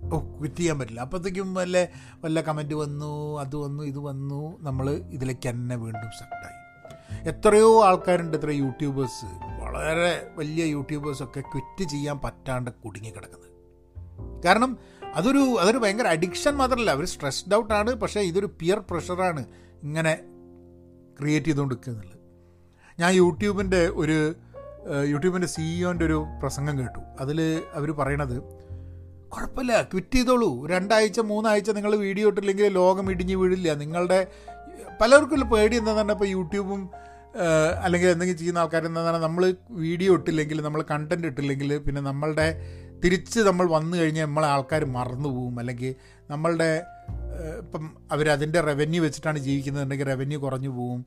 ഓ 0.03 0.17
ക്വിറ്റ് 0.39 0.55
ചെയ്യാൻ 0.55 0.79
പറ്റില്ല. 0.79 1.01
അപ്പോഴത്തേക്കും 1.01 1.53
വല്ല 1.53 1.77
വല്ല 2.23 2.41
കമന്റ് 2.41 2.73
വന്നു 2.73 3.39
അത് 3.39 3.55
വന്നു 3.55 3.83
ഇത് 3.83 3.99
വന്നു 3.99 4.57
നമ്മൾ 4.61 4.89
ഇതിലേക്ക് 4.89 5.49
തന്നെ 5.49 5.75
വീണ്ടും 5.75 6.11
സെക്റ്റായി 6.19 6.59
എത്രയോ 7.29 7.83
ആൾക്കാരുണ്ട് 7.85 8.37
എത്ര 8.37 8.49
യൂട്യൂബേഴ്സ് 8.49 9.25
വളരെ 9.61 10.31
വലിയ 10.35 10.65
യൂട്യൂബേഴ്സൊക്കെ 10.65 11.41
ക്വിറ്റ് 11.41 11.83
ചെയ്യാൻ 11.89 12.17
പറ്റാണ്ട് 12.19 12.71
കുടുങ്ങി 12.71 13.09
കിടക്കുന്നത്. 13.09 13.49
കാരണം 14.45 14.71
അതൊരു 15.15 15.57
അതൊരു 15.61 15.77
ഭയങ്കര 15.77 16.07
അഡിക്ഷൻ 16.07 16.53
മാത്രമല്ല 16.55 16.91
അവർ 16.91 17.05
സ്ട്രെസ്ഡ് 17.05 17.55
ഔട്ടാണ് 17.55 17.91
പക്ഷേ 17.93 18.21
ഇതൊരു 18.21 18.45
പിയർ 18.59 18.79
പ്രഷറാണ് 18.91 19.45
ഇങ്ങനെ 19.83 20.13
ക്രിയേറ്റ് 21.19 21.45
ചെയ്തുകൊണ്ടിരിക്കുന്നത്. 21.45 22.17
ഞാൻ 22.99 23.11
യൂട്യൂബിന്റെ 23.13 23.87
ഒരു 23.87 24.35
യൂട്യൂബിന്റെ 25.05 25.47
സിഇഒന്റെ 25.47 26.05
ഒരു 26.05 26.25
പ്രസംഗം 26.41 26.79
കേട്ടു. 26.79 26.99
അതിൽ 27.19 27.39
അവർ 27.73 27.91
പറയണത് 27.91 28.41
കുഴപ്പമില്ല 29.33 29.81
ക്വിറ്റ് 29.81 30.15
ചെയ്തോളൂ. 30.15 30.67
രണ്ടാഴ്ച 30.67 31.19
മൂന്നാഴ്ച 31.19 31.69
നിങ്ങൾ 31.69 31.95
വീഡിയോ 31.95 32.27
ഇട്ടില്ലെങ്കിൽ 32.27 32.67
ലോകം 32.67 33.11
ഇടിഞ്ഞ് 33.11 33.35
വീഴില്ല. 33.35 33.73
നിങ്ങളുടെ 33.73 34.27
പലർക്കും 35.01 35.49
പേടി 35.49 35.75
എന്താണെന്ന് 35.77 36.13
ഇപ്പോൾ 36.13 36.25
യൂട്യൂബും 36.25 36.89
അല്ലെങ്കിൽ 37.83 38.07
എന്തെങ്കിലും 38.07 38.39
ചെയ്യുന്ന 38.39 38.59
ആൾക്കാർ 38.59 38.83
നമ്മൾ 38.87 39.55
വീഡിയോ 39.69 40.13
ഇട്ടില്ലെങ്കിൽ 40.13 40.61
നമ്മൾ 40.61 40.81
കണ്ടന്റ് 40.91 41.27
ഇട്ടില്ലെങ്കിൽ 41.27 41.77
പിന്നെ 41.77 42.01
നമ്മളുടെ 42.01 42.47
തിരിച്ച് 43.03 43.39
നമ്മൾ 43.39 43.69
വന്നു 43.69 43.97
കഴിഞ്ഞാൽ 43.97 44.25
നമ്മളെ 44.25 44.47
ആൾക്കാർ 44.47 44.85
മറന്നു 44.85 45.29
പോവും. 45.29 45.59
അല്ലെങ്കിൽ 45.59 45.95
നമ്മളുടെ 46.29 46.83
ഇപ്പം 47.59 47.97
അവരതിന്റെ 48.11 48.61
റവന്യൂ 48.61 49.03
വെച്ചിട്ടാണ് 49.03 49.39
ജീവിക്കുന്നതുണ്ടെങ്കിൽ 49.39 50.05
റവന്യൂ 50.05 50.39
കുറഞ്ഞു 50.39 50.69
പോവും. 50.69 51.05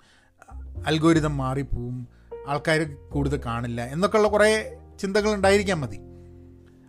അൽഗോരിതം 0.86 1.36
മാറിപ്പോവും. 1.36 2.08
ആൾക്കാർ 2.48 2.96
കൂടുതൽ 3.12 3.40
കാണില്ല. 3.46 3.84
എന്നൊക്കെയുള്ള 3.84 4.28
കുറേ 4.28 4.76
ചിന്തകൾ 5.00 5.34
ഉണ്ടായിരിക്കാൻ 5.34 5.80
മതി. 5.80 5.98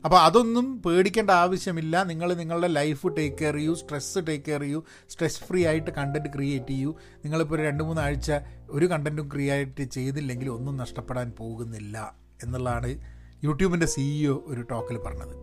അപ്പോൾ 0.06 0.18
അതൊന്നും 0.18 0.82
പേടിക്കേണ്ട 0.82 1.32
ആവശ്യമില്ല. 1.32 2.04
നിങ്ങൾ 2.04 2.34
നിങ്ങളുടെ 2.34 2.68
ലൈഫ് 2.68 3.08
ടേക്ക് 3.08 3.38
കെയർ 3.38 3.56
ചെയ്യൂ 3.56 3.76
സ്ട്രെസ്സ് 3.76 4.20
ടേക്ക് 4.28 4.46
കെയർ 4.46 4.62
ചെയ്യൂ 4.62 4.84
സ്ട്രെസ് 5.10 5.40
ഫ്രീ 5.40 5.66
ആയിട്ട് 5.66 5.92
കണ്ടന്റ് 5.92 6.30
ക്രിയേറ്റ് 6.30 6.68
ചെയ്യൂ. 6.68 6.96
നിങ്ങളിപ്പോൾ 7.16 7.60
രണ്ട് 7.60 7.84
മൂന്ന് 7.84 8.02
ആഴ്ച 8.02 8.32
ഒരു 8.70 8.86
കണ്ടന്റും 8.86 9.30
ക്രിയേറ്റ് 9.34 9.84
ചെയ്തില്ലെങ്കിൽ 9.84 10.50
ഒന്നും 10.50 10.78
നഷ്ടപ്പെടാൻ 10.78 11.32
പോകുന്നില്ല 11.38 12.16
എന്നുള്ളതാണ് 12.44 13.17
യൂട്യൂബിന്റെ 13.44 13.86
സിഇഒ 13.86 14.44
ഒരു 14.46 14.62
ടോക്കിൽ 14.62 14.98
പറഞ്ഞത്. 14.98 15.36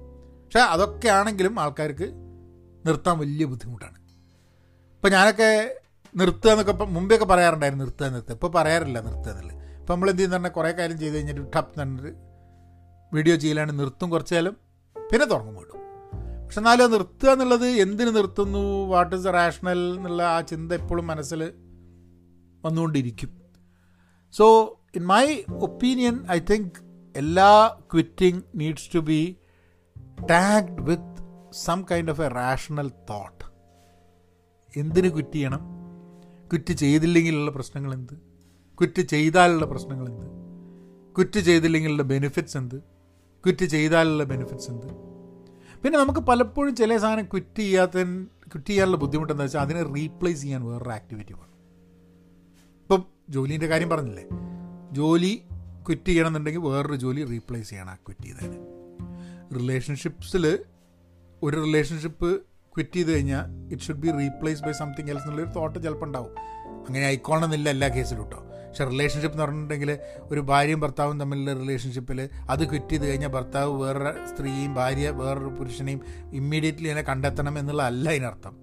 പക്ഷേ 0.46 0.60
അതൊക്കെ 0.60 1.08
ആണെങ്കിലും 1.08 1.60
ആൾക്കാർക്ക് 1.60 2.12
നിർത്താൻ 2.86 3.18
വലിയ 3.18 3.44
ബുദ്ധിമുട്ടാണ്. 3.44 3.98
ഇപ്പം 4.94 5.12
ഞാനൊക്കെ 5.12 5.80
നിർത്തുക 6.16 6.50
എന്നൊക്കെ 6.50 6.84
മുമ്പെയൊക്കെ 6.84 7.26
പറയാറുണ്ടായിരുന്നു 7.26 7.84
നിർത്തുക 7.84 8.06
നിർത്തുക. 8.06 8.32
ഇപ്പോൾ 8.32 8.52
പറയാറില്ല 8.52 9.00
നിർത്തുക 9.00 9.32
എന്നുള്ളത്. 9.32 9.80
ഇപ്പം 9.80 9.94
നമ്മൾ 9.94 10.10
എന്ത് 10.10 10.22
ചെയ്യുന്ന 10.22 10.48
കുറേ 10.48 10.70
കാര്യം 10.70 10.98
ചെയ്ത് 10.98 11.16
കഴിഞ്ഞിട്ട് 11.16 11.52
ടപ്പ് 11.56 11.82
എന്നിട്ട് 11.82 12.18
വീഡിയോ 13.12 13.36
ചെയ്യലാണ് 13.36 13.78
നിർത്തും 13.78 14.10
കുറച്ച് 14.10 14.34
കാലം 14.34 14.56
പിന്നെ 15.12 15.26
തുടങ്ങും 15.26 15.54
വീണ്ടും. 15.54 15.80
പക്ഷെ 16.44 16.60
എന്നാലും 16.60 16.90
നിർത്തുക 16.90 17.28
എന്നുള്ളത് 17.28 17.66
എന്തിന് 17.66 18.16
നിർത്തുന്നു? 18.16 18.86
വാട്ട് 18.86 19.16
ഇസ് 19.16 19.26
റാഷണൽ 19.26 19.78
എന്നുള്ള 19.78 20.22
ആ 20.22 20.40
ചിന്ത 20.40 20.72
എപ്പോഴും 20.72 21.06
മനസ്സിൽ 21.06 21.52
വന്നുകൊണ്ടിരിക്കും. 22.64 23.42
So 24.32 24.78
in 24.94 25.06
my 25.06 25.42
opinion 25.50 26.26
I 26.30 26.38
think 26.38 26.83
എല്ലാ 27.14 27.78
quitting 27.92 28.42
needs 28.54 28.94
to 28.94 28.98
be 28.98 29.36
tagged 30.30 30.82
with 30.82 31.22
some 31.50 31.82
kind 31.90 32.10
of 32.10 32.22
a 32.22 32.28
rational 32.28 32.88
thought 33.10 33.44
എന്തിന് 34.76 35.08
ക്വിറ്റ് 35.08 35.32
ചെയ്യണം? 35.32 35.62
ക്വിറ്റ് 36.50 36.72
ചെയ്തില്ലെങ്കിലുള്ള 36.72 37.50
പ്രശ്നങ്ങൾ 37.50 37.94
എന്ത് 37.94 38.14
ക്വിറ്റ് 38.78 39.02
ചെയ്താലുള്ള 39.02 39.66
പ്രശ്നങ്ങൾ 39.66 40.06
എന്ത് 40.08 40.26
ക്വിറ്റ് 41.16 41.40
ചെയ്തില്ലെങ്കിലുള്ള 41.40 42.02
ബെനിഫിറ്റ്സ് 42.02 42.56
എന്ത്? 42.56 42.76
ക്വിറ്റ് 43.44 43.64
ചെയ്താലുള്ള 43.64 44.24
ബെനിഫിറ്റ്സ് 44.24 44.70
എന്ത്? 44.70 44.86
പിന്നെ 45.82 45.98
നമുക്ക് 45.98 46.20
പലപ്പോഴും 46.20 46.76
ചില 46.76 46.96
സാധനം 46.96 47.24
ക്വിറ്റ് 47.24 47.60
ചെയ്യാത്ത 47.60 47.96
ക്വിറ്റ് 48.52 48.66
ചെയ്യാനുള്ള 48.66 48.96
ബുദ്ധിമുട്ട് 48.96 49.32
എന്താ 49.32 49.44
വെച്ചാൽ 49.44 49.60
അതിനെ 49.60 49.82
റീപ്ലേസ് 49.94 50.42
ചെയ്യാൻ 50.42 50.62
വേറൊരു 50.64 50.90
ആക്ടിവിറ്റി 50.90 51.32
വേണം. 51.32 51.52
ഇപ്പം 52.82 53.04
ജോലീന്റെ 53.30 53.66
കാര്യം 53.66 53.90
പറഞ്ഞില്ലേ? 53.90 54.24
ജോലി 54.92 55.42
ക്വിറ്റ് 55.86 56.06
ചെയ്യണമെന്നുണ്ടെങ്കിൽ 56.06 56.60
വേറൊരു 56.60 56.96
ജോലി 56.96 57.24
റീപ്ലേസ് 57.24 57.70
ചെയ്യണം 57.70 57.90
ആ 57.90 57.94
ക്വിറ്റ് 57.94 58.24
ചെയ്തതിന്. 58.24 58.58
റിലേഷൻഷിപ്സിൽ 59.58 60.58
ഒരു 61.42 61.56
റിലേഷൻഷിപ്പ് 61.64 62.40
ക്വിറ്റ് 62.40 62.94
ചെയ്ത് 62.94 63.12
കഴിഞ്ഞാൽ 63.12 63.72
it 63.72 63.82
should 63.82 63.98
be 63.98 64.10
replace 64.10 64.62
by 64.62 64.72
something 64.72 65.10
else 65.10 65.22
എന്നുള്ളൊരു 65.22 65.50
തോട്ട് 65.50 65.78
ചിലപ്പോൾ 65.82 66.06
ഉണ്ടാവും. 66.06 66.34
അങ്ങനെ 66.86 67.04
ആയിക്കോണമെന്നില്ല 67.04 67.68
എല്ലാ 67.68 67.88
കേസിലും 67.88 68.24
കേട്ടോ 68.24 68.40
പക്ഷെ 68.40 68.84
റിലേഷൻഷിപ്പ് 68.84 69.34
എന്ന് 69.34 69.44
പറഞ്ഞിട്ടുണ്ടെങ്കിൽ 69.44 69.98
ഒരു 70.22 70.40
ഭാര്യയും 70.40 70.80
ഭർത്താവും 70.80 71.20
തമ്മിലുള്ള 71.20 71.52
റിലേഷൻഷിപ്പിൽ 71.52 72.28
അത് 72.50 72.68
ക്വിറ്റ് 72.68 72.88
ചെയ്ത് 72.88 73.06
കഴിഞ്ഞാൽ 73.06 73.28
ഭർത്താവ് 73.28 73.82
വേറൊരു 73.82 74.26
സ്ത്രീയും 74.26 74.74
ഭാര്യ 74.74 75.10
വേറൊരു 75.10 75.46
പുരുഷനെയും 75.46 76.00
ഇമ്മീഡിയറ്റ്ലി 76.32 76.88
എന്നെ 76.88 77.02
കണ്ടെത്തണം 77.02 77.58
എന്നുള്ള 77.58 77.82
അല്ല 77.82 78.08
അതിനർത്ഥം. 78.08 78.56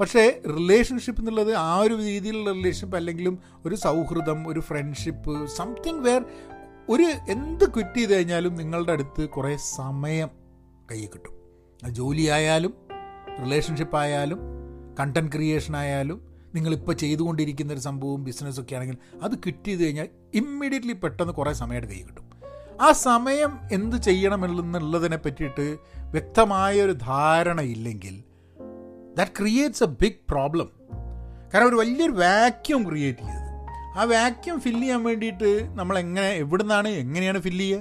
പക്ഷേ 0.00 0.40
റിലേഷൻഷിപ്പ് 0.46 1.20
എന്നുള്ളത് 1.20 1.54
ആ 1.54 1.78
ഒരു 1.78 1.94
രീതിയിലുള്ള 1.94 2.52
റിലേഷൻഷിപ്പ് 2.52 2.96
അല്ലെങ്കിലും 2.96 3.38
ഒരു 3.66 3.74
സൗഹൃദം 3.74 4.48
ഒരു 4.48 4.60
ഫ്രണ്ട്ഷിപ്പ് 4.60 5.46
സംതിങ് 5.46 6.00
വേർ 6.00 6.24
ഒരു 6.88 7.02
എന്ത് 7.02 7.64
ക്വിറ്റ് 7.64 7.96
ചെയ്ത് 7.96 8.14
കഴിഞ്ഞാലും 8.14 8.54
നിങ്ങളുടെ 8.54 8.92
അടുത്ത് 8.92 9.28
കുറേ 9.28 9.56
സമയം 9.56 10.30
കയ്യിൽ 10.90 11.08
കിട്ടും. 11.08 11.32
ജോലി 11.90 12.22
ആയാലും 12.22 12.74
റിലേഷൻഷിപ്പ് 13.44 13.96
ആയാലും 13.96 14.38
കണ്ടന്റ് 15.00 15.32
ക്രിയേഷൻ 15.32 15.76
ആയാലും 15.76 16.32
നിങ്ങളിപ്പോൾ 16.54 16.92
ചെയ്തുകൊണ്ടിരിക്കുന്ന 16.92 17.72
ഒരു 17.72 17.80
സംഭവവും 17.80 18.24
ബിസിനസ്സൊക്കെ 18.24 18.74
ആണെങ്കിൽ 18.74 18.96
അത് 19.22 19.32
ക്വിറ്റ് 19.32 19.64
ചെയ്ത് 19.64 19.84
കഴിഞ്ഞാൽ 19.84 20.08
ഇമ്മീഡിയറ്റ്ലി 20.34 20.92
പെട്ടെന്ന് 20.92 21.32
കുറേ 21.32 21.52
സമയമായിട്ട് 21.52 21.88
കൈ 21.88 22.02
കിട്ടും. 22.02 22.24
ആ 22.80 22.92
സമയം 22.92 23.58
എന്ത് 23.72 23.96
ചെയ്യണമെന്നുള്ളതിനെ 23.96 25.16
പറ്റിയിട്ട് 25.16 25.76
വ്യക്തമായ 26.10 26.82
ഒരു 26.82 26.92
ധാരണ 26.92 27.60
ഇല്ലെങ്കിൽ 27.60 28.31
that 29.18 29.32
creates 29.40 29.82
a 29.82 29.86
big 29.86 30.20
problem 30.30 30.70
കാരണം 31.54 31.68
ഒരു 31.68 31.76
വലിയൊരു 31.76 32.12
വാക്യൂം 32.12 32.88
ക്രിയേറ്റ് 32.88 33.20
ചെയ്തത്. 33.20 33.50
ആ 33.98 34.04
വാക്യൂം 34.04 34.60
ഫില്ല് 34.60 34.82
ചെയ്യാൻ 34.82 35.04
വേണ്ടിയിട്ട് 35.04 35.68
നമ്മൾ 35.74 35.98
എങ്ങനെ 35.98 36.28
എവിടെ 36.28 36.62
നിന്നാണ് 36.62 36.88
എങ്ങനെയാണ് 36.88 37.40
ഫില്ല് 37.40 37.64
ചെയ്യുക? 37.64 37.78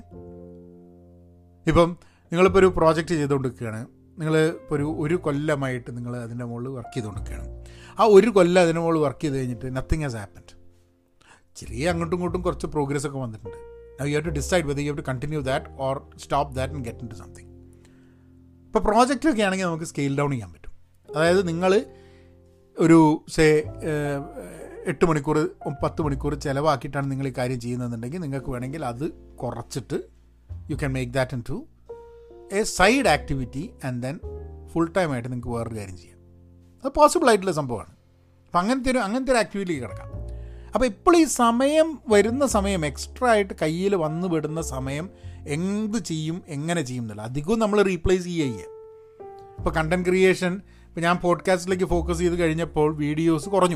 ഇപ്പം 1.68 1.98
നിങ്ങളിപ്പോൾ 2.32 2.60
ഒരു 2.60 2.74
പ്രോജക്റ്റ് 2.78 3.16
ചെയ്തുകൊണ്ടിരിക്കുകയാണ്. 3.16 3.88
നിങ്ങൾ 4.20 4.38
ഇപ്പോൾ 4.38 4.76
ഒരു 4.76 4.96
ഒരു 5.00 5.16
കൊല്ലമായിട്ട് 5.16 5.98
നിങ്ങൾ 5.98 6.18
അതിന്റെ 6.18 6.46
മുകളിൽ 6.46 6.68
വർക്ക് 6.68 6.94
ചെയ്തുകൊണ്ടിരിക്കുകയാണ്. 6.94 7.66
ആ 8.00 8.04
ഒരു 8.04 8.30
കൊല്ലം 8.30 8.62
അതിന്റെ 8.62 8.82
മുകളിൽ 8.82 9.00
വർക്ക് 9.00 9.22
ചെയ്ത് 9.22 9.38
കഴിഞ്ഞിട്ട് 9.38 9.76
നത്തിങ് 9.76 10.02
ഹാസ് 10.02 10.16
ആപ്പൻഡ് 10.16 10.54
ചെറിയ 11.56 11.90
അങ്ങോട്ടും 11.90 12.16
ഇങ്ങോട്ടും 12.16 12.42
കുറച്ച് 12.42 12.68
പ്രോഗ്രസ് 12.68 13.08
ഒക്കെ 13.08 13.18
വന്നിട്ടുണ്ട്. 13.18 13.58
You 14.10 14.14
have 14.14 14.26
to 14.26 14.30
decide 14.30 14.66
whether 14.66 14.80
you 14.80 14.92
have 14.92 14.98
to 14.98 15.02
continue 15.08 15.42
that 15.42 15.66
or 15.78 15.96
stop 16.18 16.56
that 16.56 16.74
and 16.74 16.86
get 16.86 17.00
into 17.08 17.14
something 17.14 17.50
ഇപ്പോൾ 18.68 18.80
പ്രോജക്റ്റൊക്കെ 18.80 19.44
ആണെങ്കിൽ 19.44 19.66
നമുക്ക് 19.66 19.84
സ്കെയിൽ 19.84 20.18
ഡൗൺ 20.18 20.32
ചെയ്യാൻ 20.32 20.50
പറ്റും. 20.52 20.61
അതായത് 21.16 21.48
നിങ്ങൾ 21.48 21.86
ഒരു 22.80 23.26
സേ 23.30 23.64
എട്ട് 24.88 25.06
മണിക്കൂർ 25.06 25.50
പത്ത് 25.84 26.02
മണിക്കൂർ 26.02 26.34
ചിലവാക്കിയിട്ടാണ് 26.36 27.12
നിങ്ങൾ 27.12 27.28
ഈ 27.28 27.34
കാര്യം 27.38 27.60
ചെയ്യുന്നതെന്നുണ്ടെങ്കിൽ 27.60 28.20
നിങ്ങൾക്ക് 28.20 28.50
വേണമെങ്കിൽ 28.50 28.86
അത് 28.86 29.12
കുറച്ചിട്ട് 29.12 30.02
you 30.70 30.76
can 30.76 30.94
make 30.94 31.12
that 31.12 31.36
into 31.50 31.66
a 32.54 32.64
side 32.64 33.08
activity 33.08 33.70
and 33.86 34.04
then 34.04 34.20
full 34.68 34.92
time 34.98 35.12
ആയിട്ട് 35.12 35.32
നിങ്ങൾക്ക് 35.32 35.58
വേറൊരു 35.58 35.76
കാര്യം 35.76 35.98
ചെയ്യാം. 35.98 36.18
അത് 36.84 36.92
പോസിബിൾ 36.96 37.28
ആയിട്ടുള്ള 37.28 37.52
സംഭവമാണ്. 37.52 37.92
അപ്പം 38.46 38.60
അങ്ങനത്തെ 38.60 38.92
ഒരു 38.92 38.98
അങ്ങനത്തെ 38.98 39.32
ഒരു 39.32 39.40
ആക്ടിവിറ്റിക്ക് 39.40 39.82
കിടക്കാം. 39.82 40.08
അപ്പോൾ 40.74 40.86
ഇപ്പോൾ 40.86 41.18
ഈ 41.18 41.24
സമയം 41.24 42.00
വരുന്ന 42.08 42.48
സമയം 42.48 42.86
എക്സ്ട്രാ 42.86 43.30
ആയിട്ട് 43.30 43.54
കയ്യിൽ 43.62 43.96
വന്നു 43.96 44.28
വിടുന്ന 44.28 44.62
സമയം 44.62 45.10
എന്ത് 45.48 45.98
ചെയ്യും 45.98 46.42
എങ്ങനെ 46.48 46.82
ചെയ്യും 46.82 47.04
എന്നല്ല 47.04 47.22
അധികവും 47.22 47.60
നമ്മൾ 47.60 47.82
റീപ്ലേസ് 47.82 48.24
ചെയ്യുക 48.24 48.46
ഇപ്പോൾ 49.58 49.70
കണ്ടന്റ് 49.70 50.10
ക്രിയേഷൻ 50.10 50.62
ഇപ്പോൾ 50.92 51.02
ഞാൻ 51.02 51.18
പോഡ്കാസ്റ്റിലേക്ക് 51.18 51.86
ഫോക്കസ് 51.86 52.20
ചെയ്ത് 52.20 52.36
കഴിഞ്ഞപ്പോൾ 52.36 52.96
വീഡിയോസ് 52.96 53.50
കുറഞ്ഞു. 53.50 53.76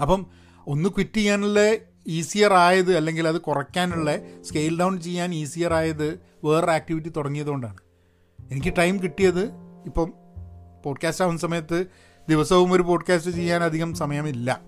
അപ്പം 0.00 0.26
ഒന്ന് 0.66 0.88
ക്വിറ്റ് 0.88 1.16
ചെയ്യാനുള്ള 1.16 1.60
ഈസിയർ 2.06 2.52
ആയത് 2.52 2.96
അല്ലെങ്കിൽ 2.96 3.28
അത് 3.28 3.40
കുറയ്ക്കാനുള്ള 3.40 4.18
സ്കെയിൽ 4.42 4.80
ഡൗൺ 4.80 5.00
ചെയ്യാൻ 5.00 5.34
ഈസിയർ 5.34 5.72
ആയത് 5.72 6.20
വേറൊരു 6.44 6.70
ആക്ടിവിറ്റി 6.70 7.08
തുടങ്ങിയതുകൊണ്ടാണ്. 7.08 7.76
എനിക്ക് 8.50 8.72
ടൈം 8.78 9.02
കിട്ടിയത് 9.02 9.50
ഇപ്പം 9.86 10.12
പോഡ്കാസ്റ്റ് 10.84 11.24
ആവുന്ന 11.24 11.40
സമയത്ത് 11.40 11.86
ദിവസവും 12.28 12.72
ഒരു 12.72 12.82
പോഡ്കാസ്റ്റ് 12.82 13.30
ചെയ്യാൻ 13.30 13.64
അധികം 13.64 13.94
സമയമില്ല. 13.94 14.60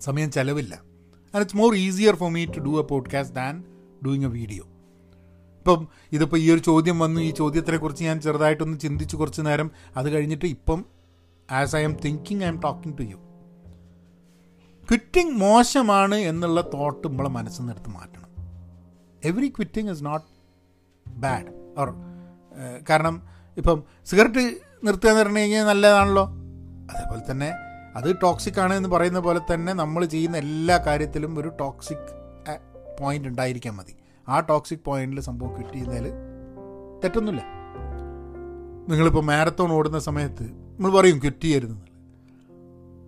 സമയം 0.00 0.30
ചിലവില്ല. 0.30 0.74
And 0.74 1.40
it's 1.40 1.56
more 1.56 1.74
easier 1.74 2.16
for 2.16 2.30
me 2.30 2.44
to 2.44 2.60
do 2.60 2.78
a 2.78 2.82
podcast 2.82 3.36
than 3.36 3.64
doing 4.06 4.24
a 4.24 4.28
video 4.28 4.71
ഇപ്പം 5.62 5.88
ഇതിപ്പോൾ 6.12 6.36
ഈ 6.36 6.46
ഒരു 6.52 6.60
ചോദ്യം 6.60 6.98
വന്നു. 6.98 7.20
ഈ 7.20 7.30
ചോദ്യത്തിനെക്കുറിച്ച് 7.30 8.04
ഞാൻ 8.04 8.20
ചെറുതായിട്ടൊന്ന് 8.20 8.78
ചിന്തിച്ച് 8.78 9.16
കുറച്ച് 9.16 9.42
നേരം. 9.46 9.70
അത് 9.96 10.08
കഴിഞ്ഞിട്ട് 10.14 10.46
ഇപ്പം 10.46 10.84
as 11.50 11.76
I'm 11.82 11.94
thinking 12.04 12.42
I'm 12.46 12.60
talking 12.60 12.98
to 12.98 13.02
you 13.02 13.18
quitting 14.88 15.34
മോശമാണ് 15.42 16.14
എന്നുള്ള 16.14 16.60
തോട്ട് 16.74 17.08
നമ്മളെ 17.08 17.28
മനസ്സിൽ 17.28 17.60
നിന്ന് 17.60 17.72
എടുത്ത് 17.72 17.90
മാറ്റണം. 17.90 18.30
Every 19.24 19.48
quitting 19.48 19.90
is 19.90 20.04
not 20.04 20.26
bad 21.06 21.46
or 21.78 21.90
കാരണം 22.90 23.22
ഇപ്പം 23.56 23.78
സിഗരറ്റ് 24.06 24.44
നിർത്തുക 24.84 25.10
എന്ന് 25.10 25.22
പറഞ്ഞു 25.22 25.38
കഴിഞ്ഞാൽ 25.38 25.66
നല്ലതാണല്ലോ. 25.66 26.26
അതേപോലെ 26.90 27.22
തന്നെ 27.30 27.50
അത് 27.96 28.16
ടോക്സിക് 28.22 28.60
ആണ് 28.60 28.74
എന്ന് 28.74 28.88
പറയുന്ന 28.88 29.18
പോലെ 29.18 29.40
തന്നെ 29.54 29.72
നമ്മൾ 29.72 30.04
ചെയ്യുന്ന 30.04 30.36
എല്ലാ 30.36 30.76
കാര്യത്തിലും 30.86 31.38
ഒരു 31.38 31.52
ടോക്സിക് 31.60 32.08
പോയിന്റ് 33.00 33.28
ഉണ്ടായിരിക്കാൻ 33.28 33.74
മതി. 33.76 33.94
ആ 34.28 34.40
ടോക്സിക് 34.40 34.78
പോയിന്റിൽ 34.84 35.20
സംഭവം 35.20 35.72
ചെയ്യുന്നതിൽ 35.72 36.06
തെറ്റൊന്നുമില്ല. 37.04 37.42
നിങ്ങളിപ്പോൾ 38.88 39.24
മാരത്തോൺ 39.24 39.72
ഓടുന്ന 39.72 39.98
സമയത്ത് 39.98 40.42
നമ്മൾ 40.42 40.92
പറയും 40.92 41.18
ക്വിറ്റ് 41.18 41.76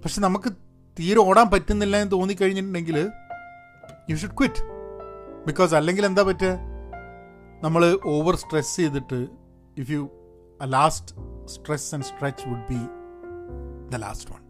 പക്ഷെ 0.02 0.20
നമുക്ക് 0.20 0.48
തീരെ 0.96 1.18
ഓടാൻ 1.20 1.50
പറ്റുന്നില്ല 1.50 1.96
എന്ന് 1.96 2.12
തോന്നിക്കഴിഞ്ഞിട്ടുണ്ടെങ്കിൽ 2.12 3.10
യു 4.10 4.16
ഷുഡ് 4.16 4.38
ക്വിറ്റ് 4.38 4.62
ബിക്കോസ് 5.46 5.74
അല്ലെങ്കിൽ 5.74 6.06
എന്താ 6.06 6.22
പറ്റുക? 6.22 6.52
നമ്മൾ 7.62 7.98
ഓവർ 8.06 8.36
സ്ട്രെസ് 8.36 8.76
ചെയ്തിട്ട് 8.76 9.26
if 9.78 9.90
you 9.90 10.10
uh 10.60 10.64
last 10.64 11.14
stress 11.46 11.94
and 11.94 12.04
stretch 12.04 12.48
would 12.48 12.66
be 12.70 12.80
the 13.90 14.00
last 14.00 14.30
one 14.30 14.40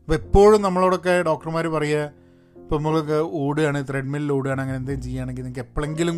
അപ്പോൾ 0.00 0.14
എപ്പോഴും 0.14 0.62
നമ്മളോടൊക്കെ 0.62 1.22
ഡോക്ടർമാർ 1.22 1.68
പറയുക 1.68 2.25
ഇപ്പോൾ 2.66 2.76
നമ്മളൊക്കെ 2.76 3.18
ഓടുകയാണ് 3.40 3.88
ത്രെഡ്മില്ലിൽ 3.88 4.32
ഓടുകയാണ് 4.32 4.60
അങ്ങനെ 4.60 4.76
എന്തെങ്കിലും 4.76 5.04
ചെയ്യുകയാണെങ്കിൽ 5.04 5.42
നിങ്ങൾക്ക് 5.42 5.60
എപ്പോഴെങ്കിലും 5.60 6.16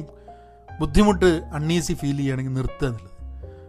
ബുദ്ധിമുട്ട് 0.81 1.27
അൺഈസി 1.27 1.93
ഫീൽ 1.93 2.17
ചെയ്യുകയാണെങ്കിൽ 2.17 2.53
നിർത്തുക 2.53 2.87
എന്നുള്ളത്. 2.89 3.15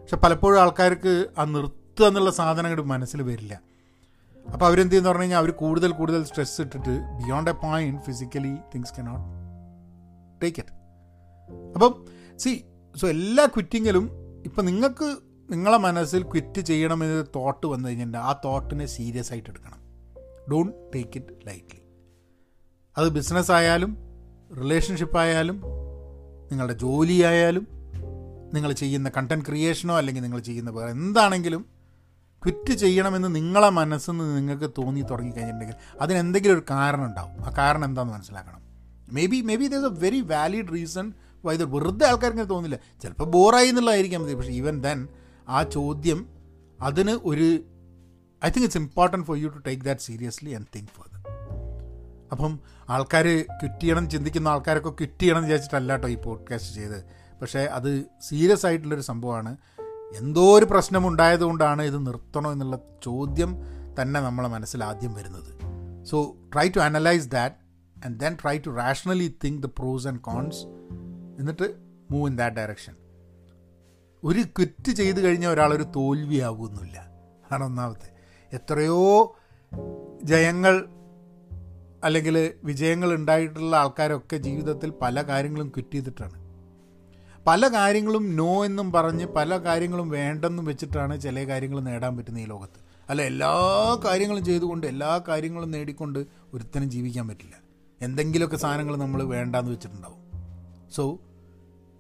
പക്ഷെ 0.02 0.18
പലപ്പോഴും 0.18 0.62
ആൾക്കാർക്ക് 0.62 1.28
ആ 1.38 1.46
നിർത്തുക 1.46 2.06
എന്നുള്ള 2.06 2.32
സാധനം 2.32 2.70
കൂടി 2.70 2.82
മനസ്സിൽ 2.82 3.22
വരില്ല. 3.22 3.62
അപ്പോൾ 4.54 4.65
അവരെന്ത് 4.65 4.92
ചെയ്യുന്ന 4.92 5.10
പറഞ്ഞു 5.10 5.22
കഴിഞ്ഞാൽ 5.22 5.39
അവർ 5.39 5.52
കൂടുതൽ 5.52 5.92
കൂടുതൽ 5.92 6.24
സ്ട്രെസ് 6.24 6.62
ഇട്ടിട്ട് 6.62 6.94
beyond 7.18 7.50
a 7.50 7.54
point 7.54 8.02
physically 8.02 8.56
things 8.76 8.94
cannot 9.02 9.26
take 10.44 10.60
it 10.60 10.74
അപ്പം 11.74 12.06
സി 12.39 12.63
സോ 12.96 13.08
എല്ലാ 13.08 13.46
ക്വിറ്റിങ്ങിലും 13.46 14.10
ഇപ്പം 14.46 14.65
നിങ്ങൾക്ക് 14.65 15.15
നിങ്ങളെ 15.52 15.78
മനസ്സിൽ 15.78 16.24
ക്വിറ്റ് 16.24 16.62
ചെയ്യണമെന്ന് 16.62 17.26
തോട്ട് 17.36 17.68
വന്നു 17.68 17.88
കഴിഞ്ഞിട്ടുണ്ടെങ്കിൽ 17.88 18.30
ആ 18.30 18.42
തോട്ടിനെ 18.46 18.86
സീരിയസ് 18.86 19.34
ആയിട്ട് 19.34 19.50
എടുക്കണം. 19.50 19.80
ഡോണ്ട് 20.52 20.74
ടേക്ക് 20.96 21.12
ഇറ്റ് 21.15 21.48
ലൈറ്റ്ലി 21.48 21.79
അത് 22.99 23.09
ബിസിനസ് 23.09 23.51
ആയാലും 23.51 23.97
റിലേഷൻഷിപ്പ് 24.62 25.17
ആയാലും 25.17 25.62
നിങ്ങളുടെ 26.51 26.73
ജോലിയായാലും 26.73 27.67
നിങ്ങൾ 28.53 28.71
ചെയ്യുന്ന 28.71 29.12
കണ്ടന്റ് 29.17 29.45
ക്രിയേഷനോ 29.45 29.97
അല്ലെങ്കിൽ 29.97 30.21
നിങ്ങൾ 30.21 30.39
ചെയ്യുന്ന 30.39 30.69
വേറെ 30.69 30.91
എന്താണെങ്കിലും 30.91 31.65
ക്വിറ്റ് 32.43 32.73
ചെയ്യണമെന്ന് 32.73 33.35
നിങ്ങളെ 33.35 33.69
മനസ്സിൽ 33.69 34.12
നിന്ന് 34.12 34.38
നിങ്ങൾക്ക് 34.38 34.69
തോന്നി 34.77 35.01
തുടങ്ങി 35.01 35.31
കഴിഞ്ഞിട്ടുണ്ടെങ്കിൽ 35.31 35.75
അതിനെന്തെങ്കിലും 36.01 36.53
ഒരു 36.53 36.63
കാരണം 36.69 37.05
ഉണ്ടാവും 37.05 37.45
ആ 37.45 37.53
കാരണം 37.57 37.85
എന്താണെന്ന് 37.85 38.13
മനസ്സിലാക്കണം. 38.13 38.62
Maybe 39.25 39.41
maybe 39.55 39.67
the 39.67 39.75
a 39.75 39.79
very 39.79 40.21
valid 40.21 40.73
reason 40.73 41.13
why 41.45 41.53
ഇത് 41.53 41.65
വെറുതെ 41.65 42.07
ആൾക്കാർക്ക് 42.07 42.49
തോന്നില്ല. 42.49 42.79
ചിലപ്പോൾ 43.03 43.23
ബോറായി 43.23 43.67
എന്നുള്ളതായിരിക്കാം 43.67 44.23
മതി. 44.23 44.33
പക്ഷേ 44.33 44.51
ഈവൻ 44.51 44.81
ദെൻ 44.81 45.07
ആ 45.49 45.63
ചോദ്യം 45.63 46.29
അതിന് 46.81 47.12
ഒരു 47.12 47.59
I 48.45 48.49
think 48.49 48.63
it's 48.63 48.77
important 48.77 49.25
for 49.25 49.38
you 49.38 49.47
to 49.47 49.57
take 49.57 49.83
that 49.83 50.01
seriously 50.01 50.51
and 50.51 50.65
think 50.75 50.89
for 50.89 51.18
അപ്പം 52.32 52.60
ആൾക്കാർ 52.89 53.24
ക്വിറ്റ് 53.50 53.80
ചെയ്യണം 53.80 54.10
ചിന്തിക്കുന്ന 54.10 54.48
ആൾക്കാരൊക്കെ 54.48 54.89
ക്വിറ്റ് 54.89 55.22
ചെയ്യണം 55.22 55.44
വിചാരിച്ചിട്ടല്ല 55.44 55.92
കേട്ടോ 55.92 56.08
ഈ 56.08 56.15
പോഡ്കാസ്റ്റ് 56.15 56.76
ചെയ്ത്. 56.76 57.06
പക്ഷേ 57.42 57.60
അത് 57.60 58.06
സീരിയസ് 58.22 58.65
ആയിട്ടുള്ളൊരു 58.65 59.02
സംഭവമാണ്. 59.02 59.58
എന്തോ 60.15 60.58
ഒരു 60.58 60.65
പ്രശ്നം 60.65 61.08
ഉണ്ടായതുകൊണ്ടാണ് 61.08 61.82
ഇത് 61.82 62.08
നിർത്തണോ 62.08 62.52
എന്നുള്ള 62.52 62.80
ചോദ്യം 63.04 63.56
തന്നെ 64.02 64.22
നമ്മളെ 64.22 64.50
മനസ്സിൽ 64.50 64.84
ആദ്യം 64.84 65.13
വരുന്നത്. 65.13 65.60
So 66.06 66.36
try 66.54 66.70
to 66.70 66.80
analyse 66.80 67.28
that 67.28 67.56
and 68.06 68.20
then 68.20 68.34
try 68.34 68.58
to 68.58 68.70
rationally 68.70 69.36
think 69.44 69.63
the 69.63 69.65
pros 69.65 70.08
and 70.08 70.20
cons 70.20 70.58
എന്നിട്ട് 71.39 71.76
മൂവ് 72.12 72.30
ഇൻ 72.30 72.36
ദാറ്റ് 72.36 72.56
ഡയറക്ഷൻ 72.56 72.94
ഒരു 74.24 74.42
ക്വിറ്റ് 74.42 74.92
ചെയ്ത് 74.92 75.22
കഴിഞ്ഞാൽ 75.22 75.50
ഒരാളൊരു 75.50 75.84
തോൽവിയാകുന്നില്ല 75.84 77.00
അതാണ് 77.46 77.63
ഒന്നാമത്തെ. 77.63 78.10
എത്രയോ 78.54 79.36
ജയങ്ങൾ 80.24 80.88
അല്ലെങ്കിൽ 82.03 82.53
വിജയങ്ങൾ 82.63 83.13
ഉണ്ടായിട്ടുള്ള 83.13 83.75
ആൾക്കാരൊക്കെ 83.75 84.38
ജീവിതത്തിൽ 84.38 84.89
പല 84.89 85.21
കാര്യങ്ങളും 85.21 85.67
ക്വിറ്റ് 85.67 85.93
ചെയ്തിട്ടാണ്. 85.93 86.49
പല 87.47 87.67
കാര്യങ്ങളും 87.67 88.35
നോ 88.35 88.65
എന്നും 88.65 88.91
പറഞ്ഞ് 88.91 89.25
പല 89.25 89.57
കാര്യങ്ങളും 89.57 90.09
വേണ്ടെന്നും 90.09 90.65
വെച്ചിട്ടാണ് 90.65 91.21
ചില 91.21 91.47
കാര്യങ്ങൾ 91.47 91.79
നേടാൻ 91.79 92.17
പറ്റുന്ന 92.17 92.39
ഈ 92.39 92.45
ലോകത്ത്. 92.45 92.79
അല്ല 93.09 93.21
എല്ലാ 93.21 93.53
കാര്യങ്ങളും 94.05 94.45
ചെയ്തുകൊണ്ട് 94.45 94.88
എല്ലാ 94.88 95.23
കാര്യങ്ങളും 95.27 95.71
നേടിക്കൊണ്ട് 95.71 96.25
ഒരുത്തനും 96.53 96.89
ജീവിക്കാൻ 96.89 97.27
പറ്റില്ല. 97.27 97.55
എന്തെങ്കിലുമൊക്കെ 98.01 98.57
സാധനങ്ങൾ 98.57 98.95
നമ്മൾ 98.95 99.23
വേണ്ടാന്ന് 99.23 99.71
വെച്ചിട്ടുണ്ടാവും. 99.71 100.19
So 100.91 101.19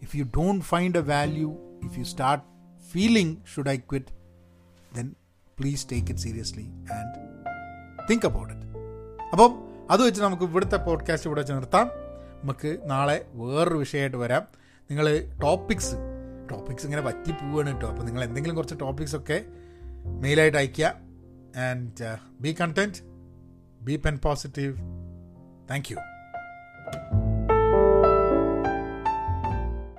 if 0.01 0.17
you 0.17 0.23
don't 0.23 0.65
find 0.65 0.97
a 0.97 1.01
value 1.01 1.57
if 1.83 1.99
you 1.99 2.03
start 2.03 2.43
feeling 2.91 3.37
should 3.55 3.69
I 3.69 3.77
quit 3.77 4.05
then 4.95 5.15
please 5.59 5.87
take 5.91 6.07
it 6.07 6.19
seriously 6.19 6.63
and 6.63 7.15
think 8.09 8.25
about 8.25 8.53
it 8.53 8.65
അപ്പം 9.31 9.68
അത് 9.89 10.01
വെച്ച് 10.07 10.21
നമുക്ക് 10.21 10.43
ഇവിടുത്തെ 10.43 10.77
പോഡ്കാസ്റ്റ് 10.77 11.29
ഇവിടെ 11.29 11.41
വെച്ച് 11.41 11.53
നിർത്താം. 11.53 11.87
നമുക്ക് 12.43 12.77
നാളെ 12.85 13.25
വേറൊരു 13.33 13.77
വിഷയമായിട്ട് 13.77 14.17
വരാം. 14.17 14.43
നിങ്ങൾ 14.81 15.25
ടോപ്പിക്സ് 15.43 15.95
ടോപ്പിക്സ് 16.51 16.85
ഇങ്ങനെ 16.85 17.01
പറ്റി 17.01 17.31
പോവുകയാണ് 17.31 17.71
കേട്ടോ. 17.71 17.89
അപ്പോൾ 17.89 18.03
നിങ്ങൾ 18.03 18.23
എന്തെങ്കിലും 18.23 18.55
കുറച്ച് 18.55 18.75
ടോപ്പിക്സ് 18.81 19.15
ഒക്കെ 19.15 19.45
മെയിലായിട്ട് 20.05 20.57
അയയ്ക്കുക. 20.57 20.93
And 21.69 22.17
be 22.41 22.55
content 22.61 22.97
be 23.81 23.95
pen 23.95 24.19
positive 24.23 24.77
thank 25.71 25.91
you 25.91 25.97